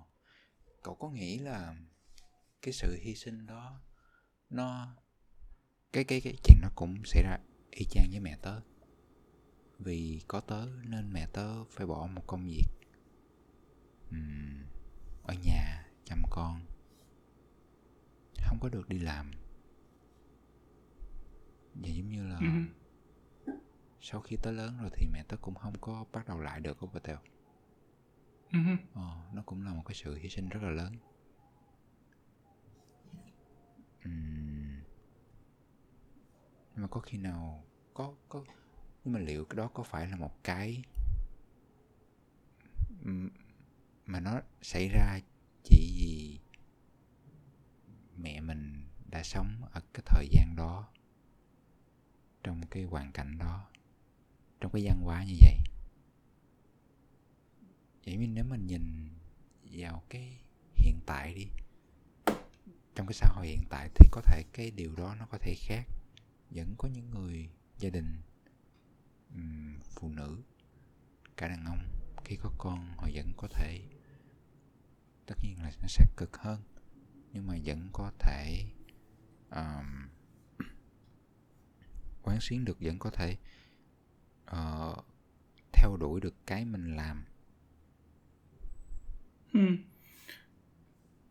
[0.83, 1.75] Cậu có nghĩ là
[2.61, 3.81] cái sự hy sinh đó
[4.49, 4.95] nó
[5.93, 7.37] cái cái cái chuyện nó cũng xảy ra
[7.71, 8.61] y chang với mẹ tớ.
[9.79, 12.63] Vì có tớ nên mẹ tớ phải bỏ một công việc
[14.11, 14.65] ừm,
[15.23, 16.61] ở nhà chăm con.
[18.45, 19.31] Không có được đi làm.
[21.73, 23.53] Và giống như là Ừ.
[24.01, 26.77] sau khi tớ lớn rồi thì mẹ tớ cũng không có bắt đầu lại được
[26.79, 27.17] của tèo.
[28.51, 28.59] Ừ.
[28.93, 30.93] Ờ, nó cũng là một cái sự hy sinh rất là lớn.
[34.03, 34.81] Ừm.
[36.75, 38.43] Nhưng mà có khi nào có có
[39.03, 40.83] nhưng mà liệu cái đó có phải là một cái
[44.05, 45.19] mà nó xảy ra
[45.63, 46.39] chỉ vì
[48.17, 50.87] mẹ mình đã sống ở cái thời gian đó
[52.43, 53.69] trong cái hoàn cảnh đó
[54.61, 55.57] trong cái văn hóa như vậy
[58.07, 59.09] vậy nên nếu mình nhìn
[59.63, 60.37] vào cái
[60.75, 61.47] hiện tại đi
[62.95, 65.55] trong cái xã hội hiện tại thì có thể cái điều đó nó có thể
[65.57, 65.83] khác.
[66.49, 68.21] Vẫn có những người gia đình
[69.81, 70.41] phụ nữ
[71.37, 71.79] cả đàn ông
[72.25, 73.81] khi có con họ vẫn có thể
[75.25, 76.61] tất nhiên là nó sẽ cực hơn.
[77.33, 78.65] Nhưng mà vẫn có thể
[79.51, 80.07] um,
[82.23, 83.37] quán xuyến được vẫn có thể
[84.51, 85.05] uh,
[85.73, 87.25] theo đuổi được cái mình làm
[89.53, 89.59] ừ.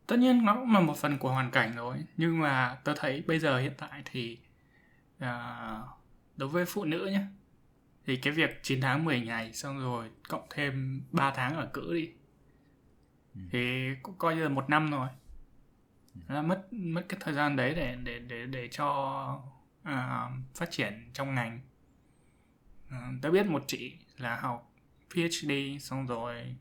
[0.06, 3.22] tất nhiên nó cũng là một phần của hoàn cảnh rồi nhưng mà tôi thấy
[3.26, 4.38] bây giờ hiện tại thì
[5.24, 5.88] uh,
[6.36, 7.22] đối với phụ nữ nhé
[8.06, 11.94] thì cái việc 9 tháng 10 ngày xong rồi cộng thêm 3 tháng ở cữ
[11.94, 12.10] đi
[13.34, 13.40] ừ.
[13.50, 15.08] thì cũng coi như là một năm rồi
[16.28, 18.86] là mất mất cái thời gian đấy để để để để cho
[19.82, 21.60] uh, phát triển trong ngành
[22.88, 24.72] uh, tớ biết một chị là học
[25.10, 26.56] PhD xong rồi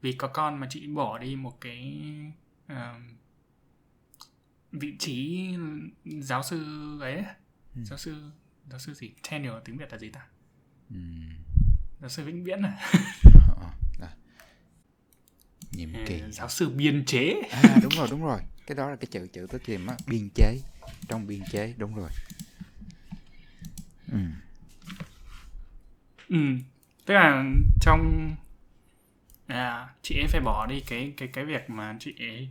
[0.00, 2.02] vì có con mà chị bỏ đi một cái
[2.72, 2.76] uh,
[4.72, 5.48] vị trí
[6.04, 7.16] giáo sư ấy
[7.74, 7.84] ừ.
[7.84, 8.30] giáo sư
[8.70, 9.10] giáo sư gì?
[9.30, 10.26] Tenure tiếng việt là gì ta?
[10.90, 10.96] Ừ.
[12.00, 12.90] giáo sư vĩnh viễn à?
[15.78, 16.22] Nhiệm kỳ.
[16.30, 17.42] giáo sư biên chế.
[17.50, 18.40] À đúng rồi đúng rồi.
[18.66, 19.96] Cái đó là cái chữ chữ tôi tìm á.
[20.06, 20.58] Biên chế.
[21.08, 22.10] Trong biên chế đúng rồi.
[24.12, 24.18] Ừ.
[26.28, 26.36] Ừ.
[27.06, 27.44] Tức là
[27.80, 28.34] trong
[29.48, 32.48] à, chị ấy phải bỏ đi cái cái cái việc mà chị ấy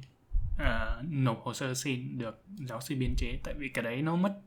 [0.55, 3.39] uh, nộp hồ sơ xin được giáo sư biên chế.
[3.43, 4.41] Tại vì cái đấy nó mất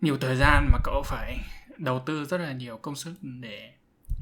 [0.00, 1.38] nhiều thời gian mà cậu phải
[1.76, 3.72] đầu tư rất là nhiều công sức để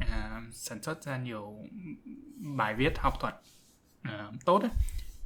[0.00, 1.58] uh, sản xuất ra nhiều
[2.36, 3.34] bài viết học thuật
[4.08, 4.70] uh, tốt ấy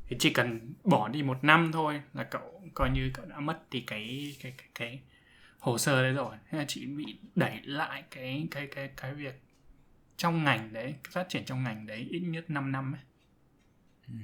[0.09, 3.71] thì chỉ cần bỏ đi một năm thôi là cậu coi như cậu đã mất
[3.71, 5.01] đi cái cái cái, cái
[5.59, 6.37] hồ sơ đấy rồi.
[6.51, 9.43] Thế là chị bị đẩy lại cái cái cái cái việc
[10.23, 13.03] trong ngành đấy phát triển trong ngành đấy ít nhất 5 năm ấy.
[14.09, 14.15] Ừ.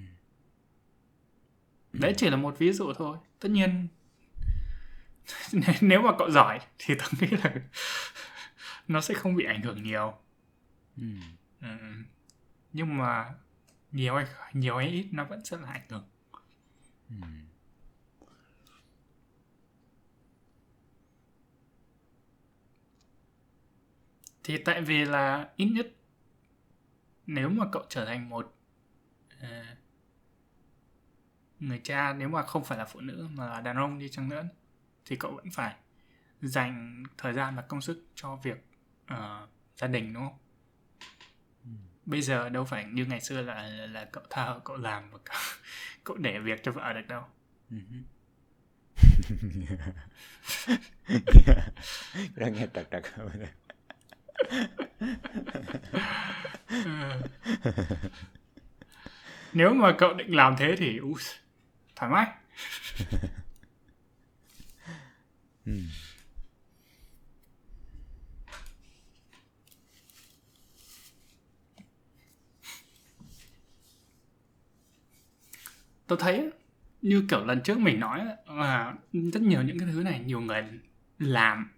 [1.93, 3.89] đấy chỉ là một ví dụ thôi tất nhiên
[5.81, 7.55] nếu mà cậu giỏi thì tôi nghĩ là
[8.89, 10.15] nó sẽ không bị ảnh hưởng nhiều
[10.97, 11.05] ừ.
[11.61, 11.69] Ừ.
[12.73, 13.35] nhưng mà
[13.93, 16.09] nhiều hay nhiều hay ít nó vẫn rất là ảnh hưởng
[17.09, 17.17] ừ.
[24.49, 25.87] Thì tại vì là ít nhất
[27.27, 28.57] nếu mà cậu trở thành một
[29.43, 29.49] uh,
[31.61, 34.29] người cha nếu mà không phải là phụ nữ mà là đàn ông đi chăng
[34.29, 34.45] nữa
[35.05, 35.75] thì cậu vẫn phải
[36.41, 38.65] dành thời gian và công sức cho việc
[39.15, 40.39] uh, gia đình đúng không?
[41.65, 41.71] Ừ.
[42.07, 45.19] bây giờ đâu phải như ngày xưa là là, là cậu thao cậu làm và
[45.25, 45.37] cậu,
[46.05, 47.25] cậu để việc cho vợ được đâu.
[52.37, 53.05] Đang nghe trật trật
[59.53, 61.21] nếu mà cậu định làm thế thì uh,
[61.97, 62.27] thoải mái
[65.67, 65.73] ừ.
[76.07, 76.51] tôi thấy
[77.03, 80.65] như kiểu lần trước mình nói là rất nhiều những cái thứ này nhiều người
[81.19, 81.71] làm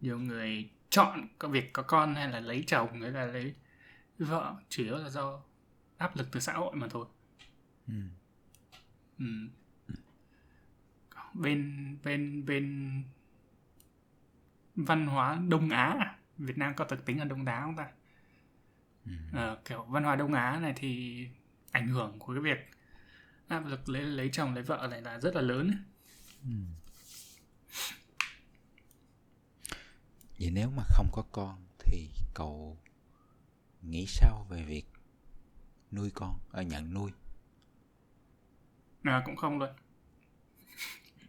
[0.00, 3.54] nhiều người chọn cái việc có con hay là lấy chồng hay là lấy
[4.18, 5.40] vợ chủ yếu là do
[5.98, 7.06] áp lực từ xã hội mà thôi
[7.88, 7.94] ừ.
[9.18, 9.24] Ừ.
[11.34, 12.92] bên bên bên
[14.76, 17.88] văn hóa đông á việt nam có thực tính là đông á không ta
[19.06, 19.12] ừ.
[19.32, 21.26] à, kiểu văn hóa đông á này thì
[21.70, 22.70] ảnh hưởng của cái việc
[23.48, 25.70] áp lực lấy lấy chồng lấy vợ này là rất là lớn
[26.42, 26.50] ừ.
[30.38, 32.76] Vậy nếu mà không có con thì cậu
[33.82, 34.84] nghĩ sao về việc
[35.92, 37.10] nuôi con ở à, nhận nuôi
[39.02, 39.70] à cũng không luôn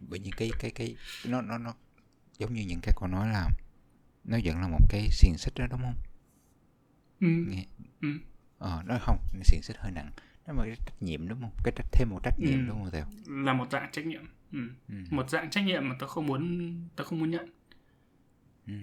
[0.00, 1.74] bởi vì cái cái cái nó nó nó
[2.38, 3.50] giống như những cái con nói là
[4.24, 5.96] nó vẫn là một cái xiềng xích đó đúng không
[7.20, 7.28] ừ.
[7.48, 7.66] nghe
[8.00, 8.08] ừ.
[8.58, 10.10] ờ nó không xiềng xích hơi nặng
[10.46, 12.64] nó cái trách nhiệm đúng không cái trách thêm một trách nhiệm ừ.
[12.68, 14.58] đúng không theo là một dạng trách nhiệm ừ.
[14.88, 14.94] Ừ.
[15.10, 17.50] một dạng trách nhiệm mà tôi không muốn tôi không muốn nhận
[18.66, 18.74] ừ.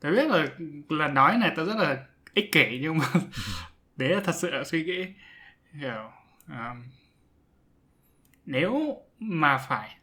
[0.00, 0.46] tôi biết là
[0.88, 3.06] là nói này tôi rất là ích kỷ nhưng mà
[3.96, 5.06] đấy là thật sự là suy nghĩ
[5.72, 6.10] hiểu
[6.48, 6.82] um,
[8.46, 9.98] nếu mà phải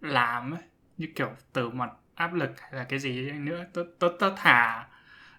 [0.00, 0.54] làm
[0.96, 4.88] như kiểu từ mặt áp lực hay là cái gì nữa tôi tôi tôi thả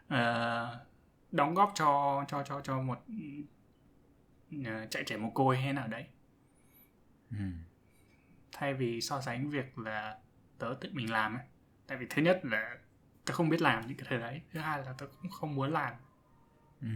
[0.07, 0.89] uh,
[1.31, 2.99] đóng góp cho cho cho cho một
[4.55, 6.05] uh, chạy trẻ mồ côi hay nào đấy
[7.31, 7.45] ừ.
[8.51, 10.17] thay vì so sánh việc là
[10.57, 11.45] tớ tự mình làm ấy
[11.89, 12.77] tại vì thứ nhất là
[13.25, 15.73] tớ không biết làm những cái thứ đấy thứ hai là tớ cũng không muốn
[15.73, 15.93] làm
[16.81, 16.87] ừ.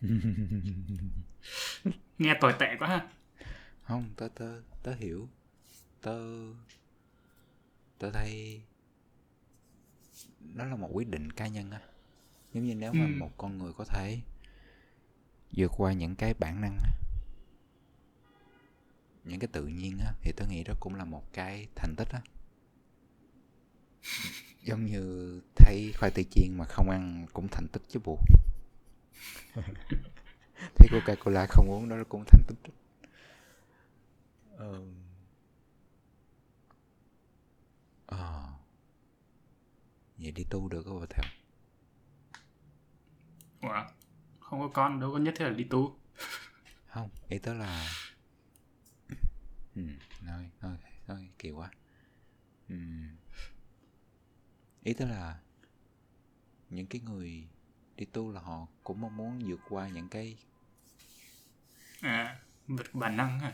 [2.18, 3.08] nghe tồi tệ quá ha
[3.82, 5.28] không tớ tớ tớ hiểu
[6.02, 6.18] tớ
[7.98, 8.62] tớ thấy
[10.40, 11.80] nó là một quyết định cá nhân á
[12.52, 13.10] giống như nếu mà Ừ.
[13.18, 14.20] một con người có thể
[15.56, 16.90] vượt qua những cái bản năng á
[19.28, 22.08] những cái tự nhiên á thì tớ nghĩ đó cũng là một cái thành tích
[22.08, 22.20] á
[24.62, 28.20] giống như thấy khoai tây chiên mà không ăn cũng thành tích chứ buộc
[30.74, 32.72] thấy coca cola không uống đó cũng thành tích
[34.58, 34.82] Ờ.
[38.06, 38.48] Ờ.
[40.18, 41.24] Vậy đi tu được không bà Thảo?
[43.62, 43.92] Ủa,
[44.40, 45.96] không có con đâu có nhất thiết là đi tu
[46.86, 47.88] Không, ý tớ là
[49.78, 49.82] ừ,
[50.26, 50.76] nói, nói,
[51.06, 51.70] nói kỳ quá
[52.68, 52.74] ừ.
[54.84, 55.38] Ý tớ là
[56.70, 57.48] những cái người
[57.96, 60.36] đi tu là họ cũng mong muốn vượt qua những cái
[62.00, 63.52] à vượt bản năng à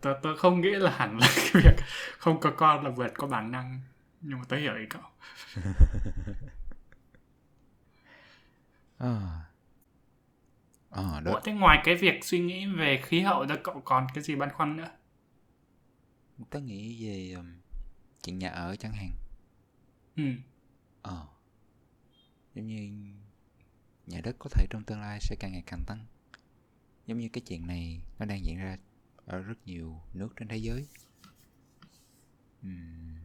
[0.00, 1.76] tớ, tớ không nghĩ là hẳn là cái việc
[2.18, 3.80] không có con là vượt qua bản năng
[4.20, 5.02] nhưng mà tớ hiểu ý cậu
[8.98, 9.40] Ờ.
[10.94, 14.06] Ờ, đó Ủa, thế ngoài cái việc suy nghĩ về khí hậu ra cậu còn
[14.14, 14.90] cái gì băn khoăn nữa
[16.50, 17.46] tớ nghĩ về um,
[18.22, 19.10] chuyện nhà ở chẳng hạn
[20.16, 20.22] ừ
[21.02, 21.26] Ờ.
[22.54, 22.90] Giống như
[24.06, 26.06] nhà đất có thể trong tương lai sẽ càng ngày càng tăng.
[27.06, 28.76] Giống như cái chuyện này nó đang diễn ra
[29.26, 30.86] ở rất nhiều nước trên thế giới.
[32.62, 33.16] Ừm.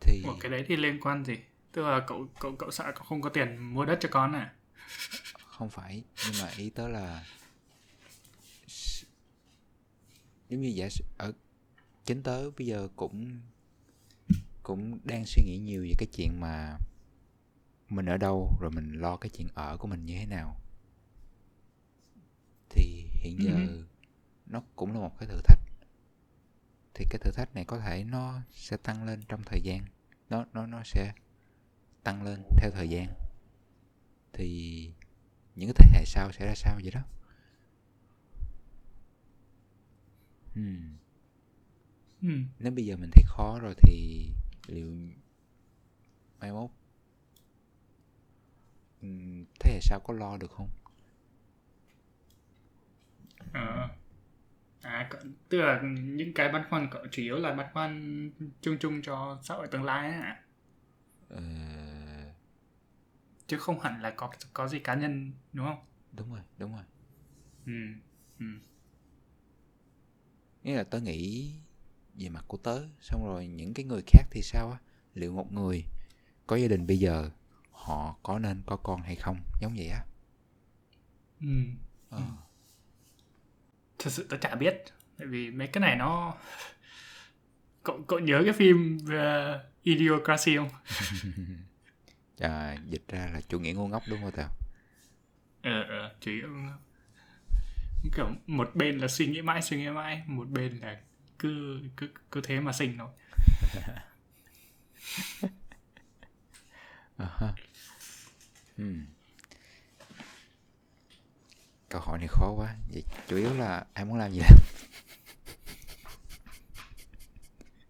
[0.00, 1.34] Thì Ủa, cái đấy thì liên quan gì
[1.76, 4.54] tức là cậu cậu cậu sợ cậu không có tiền mua đất cho con à?
[5.46, 7.24] Không phải nhưng mà ý tớ là
[10.48, 11.32] giống như giả ở
[12.04, 13.40] chính tớ bây giờ cũng
[14.62, 16.78] cũng đang suy nghĩ nhiều về cái chuyện mà
[17.88, 20.60] mình ở đâu rồi mình lo cái chuyện ở của mình như thế nào.
[22.70, 23.84] Thì hiện giờ Ừ.
[24.46, 25.58] nó cũng là một cái thử thách.
[26.94, 29.84] Thì cái thử thách này có thể nó sẽ tăng lên trong thời gian.
[30.30, 31.12] Nó nó nó sẽ
[32.06, 33.06] tăng lên theo thời gian
[34.32, 34.90] thì
[35.56, 37.00] những cái thế hệ sau sẽ ra sao vậy đó?
[40.54, 40.96] Hmm.
[42.22, 42.28] ừ
[42.58, 44.26] nếu bây giờ mình thấy khó rồi thì
[44.66, 44.86] liệu
[46.40, 46.70] mai mốt
[49.60, 50.68] thế hệ sau có lo được không?
[53.52, 53.88] Ờ.
[54.82, 58.30] À cậu, tức là những cái băn khoăn chủ yếu là băn khoăn
[58.60, 60.42] chung chung cho xã hội tương lai á hả?
[61.28, 61.42] Ờ,
[63.46, 65.78] chứ không hẳn là có có gì cá nhân đúng không?
[66.12, 66.84] Đúng rồi đúng rồi.
[67.66, 67.72] Ừ
[68.38, 68.46] ừ.
[70.62, 71.52] Nghĩa là tớ nghĩ
[72.14, 74.78] về mặt của tớ xong rồi những cái người khác thì sao á?
[75.14, 75.84] Liệu một người
[76.46, 77.30] có gia đình bây giờ
[77.70, 79.36] họ có nên có con hay không?
[79.60, 80.04] Giống vậy á.
[81.40, 81.46] Ừ
[82.10, 82.22] ờ.
[83.98, 84.84] thật sự tớ chả biết
[85.18, 86.34] tại vì mấy cái này nó
[87.82, 90.68] cậu cậu nhớ cái phim về Idiocracy không
[92.38, 94.48] à, dịch ra là chủ nghĩa ngu ngốc đúng không tao
[95.62, 96.48] ờ ờ chủ yếu
[98.16, 101.00] kiểu một bên là suy nghĩ mãi suy nghĩ mãi một bên là
[101.38, 103.08] cứ cứ cứ thế mà sinh thôi
[107.18, 107.52] À ha.
[108.78, 109.06] Ừm.
[111.88, 112.74] Câu hỏi này khó quá.
[112.92, 114.58] Vậy chủ yếu là ai muốn làm gì làm.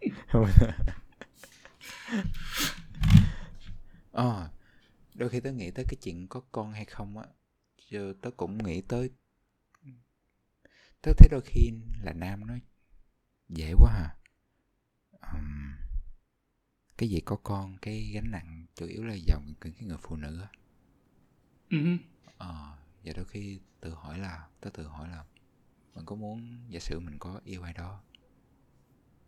[4.17, 4.51] Ờ,
[5.15, 7.27] đôi khi tớ nghĩ tới cái chuyện có con hay không á.
[7.91, 9.11] Giờ tớ cũng nghĩ tới
[11.03, 11.71] tớ thấy đôi khi
[12.03, 12.55] là nam nó
[13.49, 14.17] dễ quá hả
[15.33, 15.77] Ừm,
[16.99, 20.41] cái gì có con cái gánh nặng chủ yếu là dòng cái người phụ nữ
[20.41, 20.49] á
[21.71, 21.99] ừ.
[22.39, 25.25] ờ và đôi khi tự hỏi là tớ tự hỏi là
[25.95, 28.03] mình có muốn giả sử mình có yêu ai đó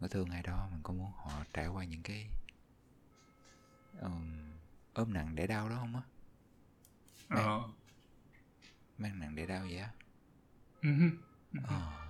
[0.01, 2.29] có thương ai đó mình có muốn họ trải qua những cái
[4.01, 4.48] ừm,
[4.99, 6.03] ốm nặng để đau đó không á
[7.29, 7.69] ờ
[8.99, 9.93] mang nặng để đau vậy á
[10.83, 10.89] ừ.
[11.63, 12.09] Ờ.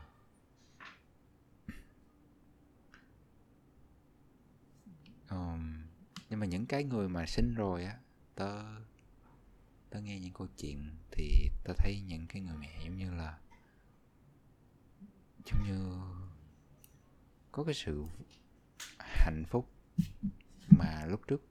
[5.29, 5.87] Ờm,
[6.31, 7.99] nhưng mà những cái người mà sinh rồi á
[8.35, 8.63] tớ
[9.91, 13.39] tớ nghe những câu chuyện thì tớ thấy những cái người mẹ giống như là
[15.45, 16.01] giống như
[17.53, 18.05] có cái sự
[18.99, 19.71] hạnh phúc
[20.71, 21.48] mà lúc trước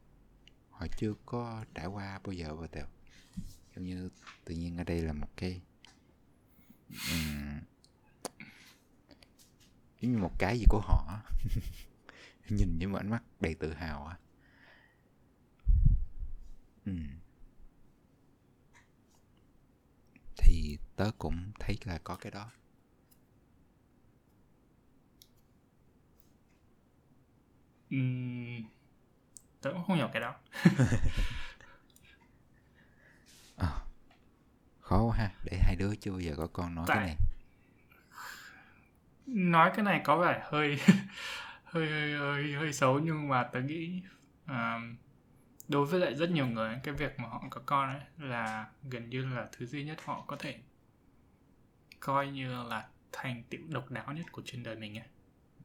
[0.78, 2.86] họ chưa có trải qua bao giờ bao giờ
[3.76, 4.10] giống như
[4.46, 5.62] tự nhiên ở đây là một cái
[6.90, 7.60] um,
[10.02, 11.22] giống như một cái gì của họ
[12.50, 14.18] nhìn với một ánh mắt đầy tự hào á.
[16.86, 17.08] Um.
[20.38, 22.52] thì tớ cũng thấy là có cái đó.
[27.96, 28.37] Uhm,
[29.68, 30.36] tớ cũng không hiểu cái đó
[33.58, 33.68] à,
[34.80, 36.98] khó quá ha để hai đứa chưa bao giờ có con nói Tại...
[36.98, 37.18] cái này
[39.26, 40.80] nói cái này có vẻ hơi
[41.64, 44.02] hơi hơi hơi hơi xấu nhưng mà tớ nghĩ
[44.46, 44.56] uh,
[45.68, 49.10] đối với lại rất nhiều người cái việc mà họ có con ấy là gần
[49.10, 50.60] như là thứ duy nhất họ có thể
[52.00, 55.08] coi như là thành tựu độc đáo nhất của trên đời mình ấy.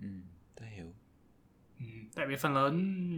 [0.00, 0.08] Ừ,
[0.54, 0.94] tớ hiểu.
[1.82, 2.76] Ừ, tại vì phần lớn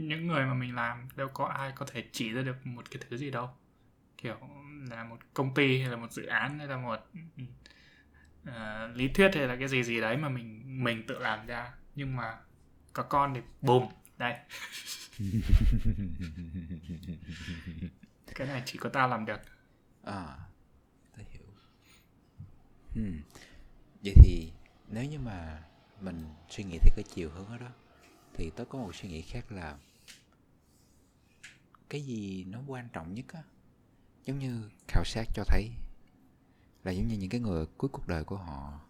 [0.08, 3.02] những người mà mình làm đâu có ai có thể chỉ ra được một cái
[3.08, 3.50] thứ gì đâu.
[4.16, 4.36] Kiểu
[4.90, 7.10] là một công ty hay là một dự án hay là một
[8.48, 8.52] uh,
[8.94, 11.72] lý thuyết hay là cái gì gì đấy mà mình mình tự làm ra.
[11.94, 12.38] Nhưng mà
[12.92, 13.88] có con thì bùm
[14.18, 14.34] đây.
[18.34, 19.40] Cái này chỉ có tao làm được.
[20.04, 20.36] À
[21.16, 21.42] tao hiểu.
[22.94, 23.20] Hmm.
[24.04, 24.52] vậy thì
[24.88, 25.62] nếu như mà
[26.00, 27.70] mình suy nghĩ theo cái chiều hướng đó, đó
[28.34, 29.78] thì tớ có một suy nghĩ khác là
[31.88, 33.42] cái gì nó quan trọng nhất á?
[34.24, 35.70] Giống như khảo sát cho thấy
[36.84, 38.80] là giống như những cái người cuối cuộc đời của họ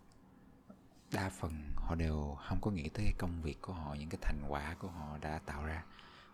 [1.13, 4.19] đa phần họ đều không có nghĩ tới cái công việc của họ những cái
[4.23, 5.85] thành quả của họ đã tạo ra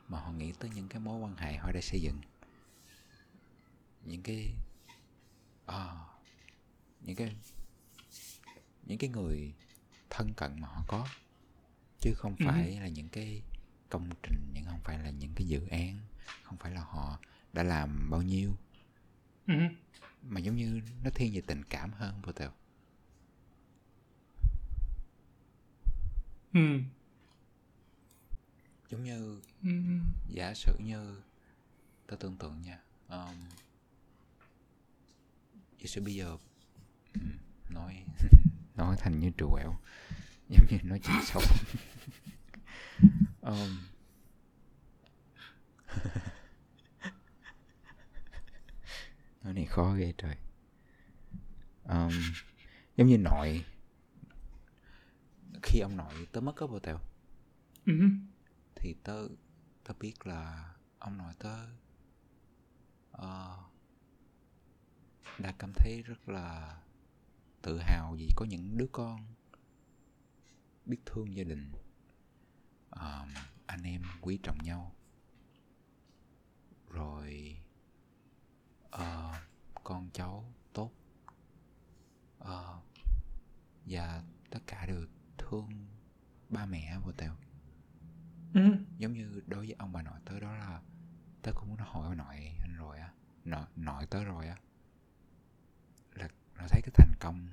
[0.09, 2.21] mà họ nghĩ tới những cái mối quan hệ họ đã xây dựng.
[4.05, 4.55] Những cái
[5.67, 5.97] à,
[7.01, 7.37] những cái
[8.83, 9.55] những cái người
[10.11, 11.07] thân cận mà họ có
[12.01, 12.81] chứ không phải ừ.
[12.81, 13.43] là những cái
[13.89, 15.99] công trình nhưng không phải là những cái dự án
[16.43, 17.19] không phải là họ
[17.53, 18.57] đã làm bao nhiêu
[19.47, 19.55] ừ.
[20.23, 22.51] mà giống như nó thiên về tình cảm hơn vô tèo
[26.53, 26.81] ừ.
[28.89, 29.71] giống như ừ.
[30.29, 31.23] giả sử như
[32.07, 32.79] tôi tưởng tượng nha
[33.09, 33.37] um,
[35.79, 36.37] giả sử bây giờ
[37.71, 38.05] nói
[38.77, 39.75] nói thành như trù ẻo
[40.51, 41.43] giống như nói chuyện xấu.
[43.43, 43.79] Um,
[49.43, 50.37] nói này khó ghê trời.
[51.85, 52.13] Um,
[52.97, 53.65] giống như nội.
[55.63, 56.99] Khi ông nội tớ mất có bộ tèo.
[57.87, 58.21] Uh-huh.
[58.75, 59.29] thì tớ
[59.85, 61.67] tớ biết là ông nội tớ
[63.13, 63.61] uh,
[65.39, 66.77] đã cảm thấy rất là
[67.63, 69.27] tự hào vì có những đứa con
[70.91, 71.73] biết thương gia đình.
[72.97, 73.29] Uh,
[73.67, 74.95] anh em quý trọng nhau.
[76.89, 77.57] Rồi
[78.97, 79.35] uh,
[79.85, 80.93] con cháu tốt.
[82.39, 82.85] Uh,
[83.87, 85.07] và tất cả đều
[85.39, 85.87] thương
[86.49, 87.37] ba mẹ của tao
[88.55, 88.61] ừ.
[88.99, 90.83] giống như đối với ông bà nội tớ đó là
[91.43, 93.13] tớ cũng muốn hỏi ông nội anh rồi á
[93.45, 94.57] nội, nội tớ rồi á
[96.15, 97.49] là nó thấy cái thành công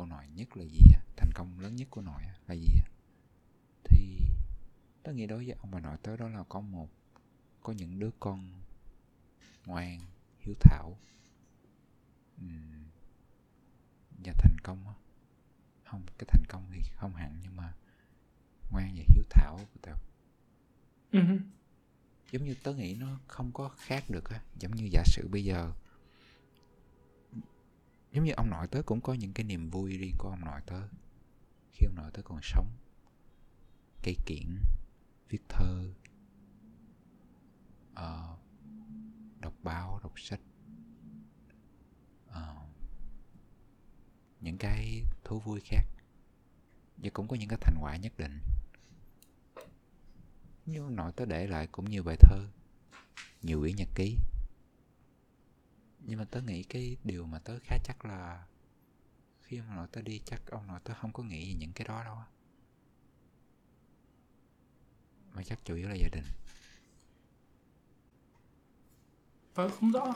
[0.00, 1.00] của nội nhất là gì á?
[1.16, 2.90] Thành công lớn nhất của nội là gì á?
[3.84, 4.20] Thì
[5.02, 6.88] tớ nghĩ đối với ông bà nội tớ đó là có một
[7.62, 8.52] có những đứa con
[9.66, 10.00] ngoan
[10.38, 10.98] hiếu thảo
[12.44, 12.84] uhm,
[14.24, 14.94] và thành công á.
[15.84, 17.74] Không cái thành công thì không hẳn nhưng mà
[18.70, 19.98] ngoan và hiếu thảo của tao
[21.12, 21.40] uh-huh.
[22.30, 24.42] giống như tớ nghĩ nó không có khác được á.
[24.58, 25.72] Giống như giả sử bây giờ
[28.12, 30.60] giống như ông nội tớ cũng có những cái niềm vui riêng của ông nội
[30.66, 30.88] tớ.
[31.72, 32.70] Khi ông nội tớ còn sống
[34.02, 34.58] cây kiển
[35.28, 35.92] viết thơ
[37.92, 38.38] uh,
[39.40, 40.40] đọc báo đọc sách
[42.28, 42.68] uh,
[44.40, 45.84] những cái thú vui khác.
[46.96, 48.38] Và cũng có những cái thành quả nhất định.
[50.66, 52.48] Như nội tớ để lại cũng nhiều bài thơ
[53.42, 54.16] nhiều quyển nhật ký
[56.00, 58.44] nhưng mà tớ nghĩ cái điều mà tớ khá chắc là
[59.42, 61.86] khi ông nội tớ đi chắc ông nội tớ không có nghĩ về những cái
[61.88, 62.16] đó đâu
[65.34, 66.24] mà chắc chủ yếu là gia đình.
[69.54, 70.14] Tớ không rõ.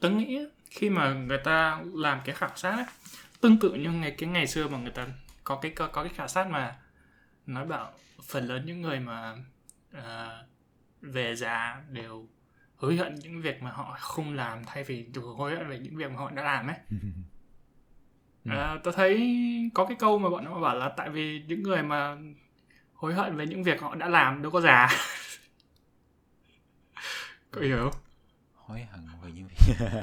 [0.00, 0.38] Tớ nghĩ
[0.70, 2.86] khi mà người ta làm cái khảo sát ấy,
[3.40, 5.08] tương tự như ngày cái ngày xưa mà người ta
[5.44, 6.78] có cái có, có cái khảo sát mà
[7.46, 7.92] nói bảo
[8.22, 9.36] phần lớn những người mà
[9.96, 10.02] uh,
[11.00, 12.28] về già đều
[12.76, 15.06] hối hận những việc mà họ không làm thay vì
[15.36, 16.76] hối hận về những việc mà họ đã làm ấy.
[18.48, 19.40] À, tôi thấy
[19.74, 22.16] có cái câu mà bọn nó bảo là tại vì những người mà
[22.94, 24.88] hối hận về những việc họ đã làm đâu có già.
[27.50, 28.00] Có hiểu không?
[28.54, 29.56] Hối hận về những việc.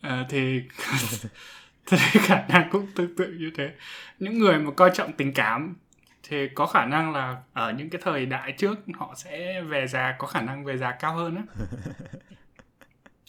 [0.00, 0.62] À, thì
[1.90, 3.74] thì khả năng cũng tương tự như thế.
[4.18, 5.76] Những người mà coi trọng tình cảm
[6.22, 10.16] thì có khả năng là ở những cái thời đại trước họ sẽ về già
[10.18, 11.42] có khả năng về già cao hơn á.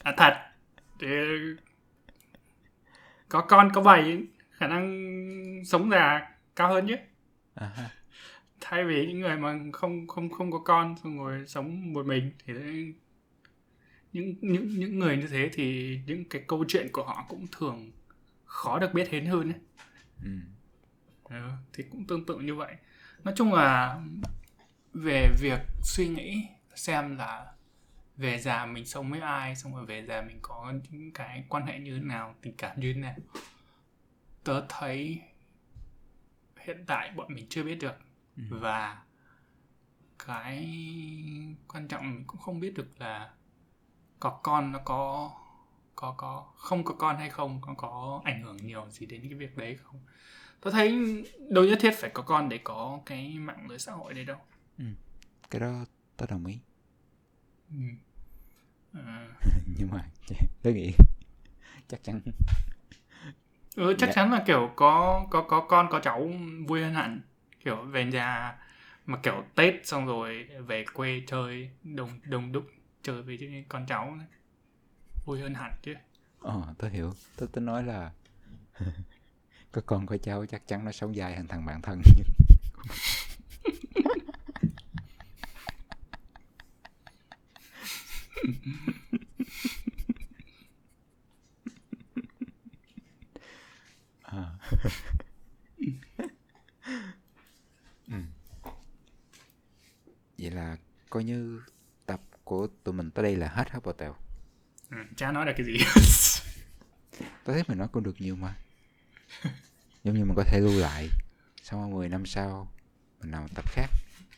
[0.03, 0.33] À, thật.
[0.99, 1.07] Thì
[3.29, 5.11] có con có bảy khả năng
[5.65, 6.95] sống già cao hơn chứ.
[7.55, 7.89] À, ha.
[8.61, 12.31] thay vì những người mà không không không có con xong rồi sống một mình
[12.45, 12.53] thì
[14.13, 17.91] những những những người như thế thì những cái câu chuyện của họ cũng thường
[18.49, 19.59] khó được biết đến hơn ấy.
[20.23, 20.29] ừ.
[21.23, 22.75] Ừ, thì cũng tương tự như vậy
[23.23, 24.01] nói chung là
[24.93, 27.53] về việc suy nghĩ xem là
[28.17, 31.65] về già mình sống với ai xong rồi về già mình có những cái quan
[31.65, 33.15] hệ như thế nào tình cảm như thế nào
[34.43, 35.21] tớ thấy
[36.65, 37.95] hiện tại bọn mình chưa biết được
[38.37, 38.43] Ừ.
[38.59, 39.03] và
[40.27, 40.65] cái
[41.67, 43.29] quan trọng mình cũng không biết được là
[44.19, 45.31] có con nó có
[45.99, 49.33] có có không có con hay không có có ảnh hưởng nhiều gì đến cái
[49.33, 49.99] việc đấy không
[50.61, 50.99] tôi thấy
[51.51, 54.37] đâu nhất thiết phải có con để có cái mạng lưới xã hội đấy đâu
[55.49, 55.85] cái đó
[56.17, 56.59] tớ đồng ý
[57.71, 57.77] ừ.
[58.93, 58.99] Ờ,
[59.77, 60.09] nhưng mà
[60.63, 60.93] tớ nghĩ
[61.89, 62.21] chắc chắn
[63.75, 64.13] ừ, chắc Dạ.
[64.15, 66.31] chắn là kiểu có có có con có cháu
[66.67, 67.21] vui hơn hẳn
[67.65, 68.55] kiểu về nhà
[69.05, 72.63] mà kiểu tết xong rồi về quê chơi đông đông đúc
[73.03, 74.27] chơi với con cháu này
[75.29, 75.93] vui hơn hẳn chứ
[76.39, 78.11] ờ tớ hiểu tớ tớ nói là
[79.71, 82.01] có con, có cháu, chắc chắn nó sống dài hơn thằng bạn thân
[94.21, 94.55] ờ.
[98.11, 98.15] Ừ.
[100.37, 100.77] Vậy là
[101.09, 101.61] coi như
[102.05, 104.15] tập của tụi mình tới đây là hết hả Bò Tèo?
[104.89, 105.77] Ừ, chả nói là cái gì
[107.43, 108.55] Tôi thấy mình nói cũng được nhiều mà
[110.03, 111.07] Giống như mình có thể lưu lại
[111.63, 112.71] Xong rồi 10 năm sau
[113.21, 113.87] Mình làm một tập khác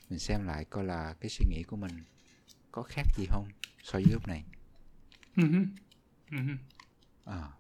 [0.10, 2.04] Mình xem lại coi là cái suy nghĩ của mình
[2.72, 3.47] Có khác gì không
[3.84, 4.43] so với lúc này.
[7.24, 7.52] Ờ.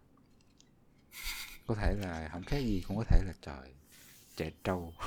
[1.67, 3.73] Có thể là không khác gì Cũng có thể là trời
[4.35, 4.93] Trẻ trâu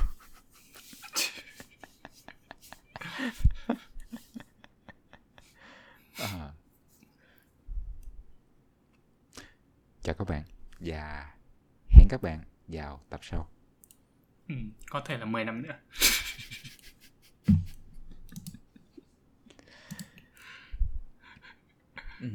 [6.18, 6.53] Ờ.
[10.05, 10.43] Chào các bạn
[10.81, 11.33] Và
[11.89, 13.49] hẹn các bạn vào tập sau
[14.49, 14.55] ừ,
[14.91, 15.79] có thể là 10 năm nữa
[22.21, 22.29] Ừ.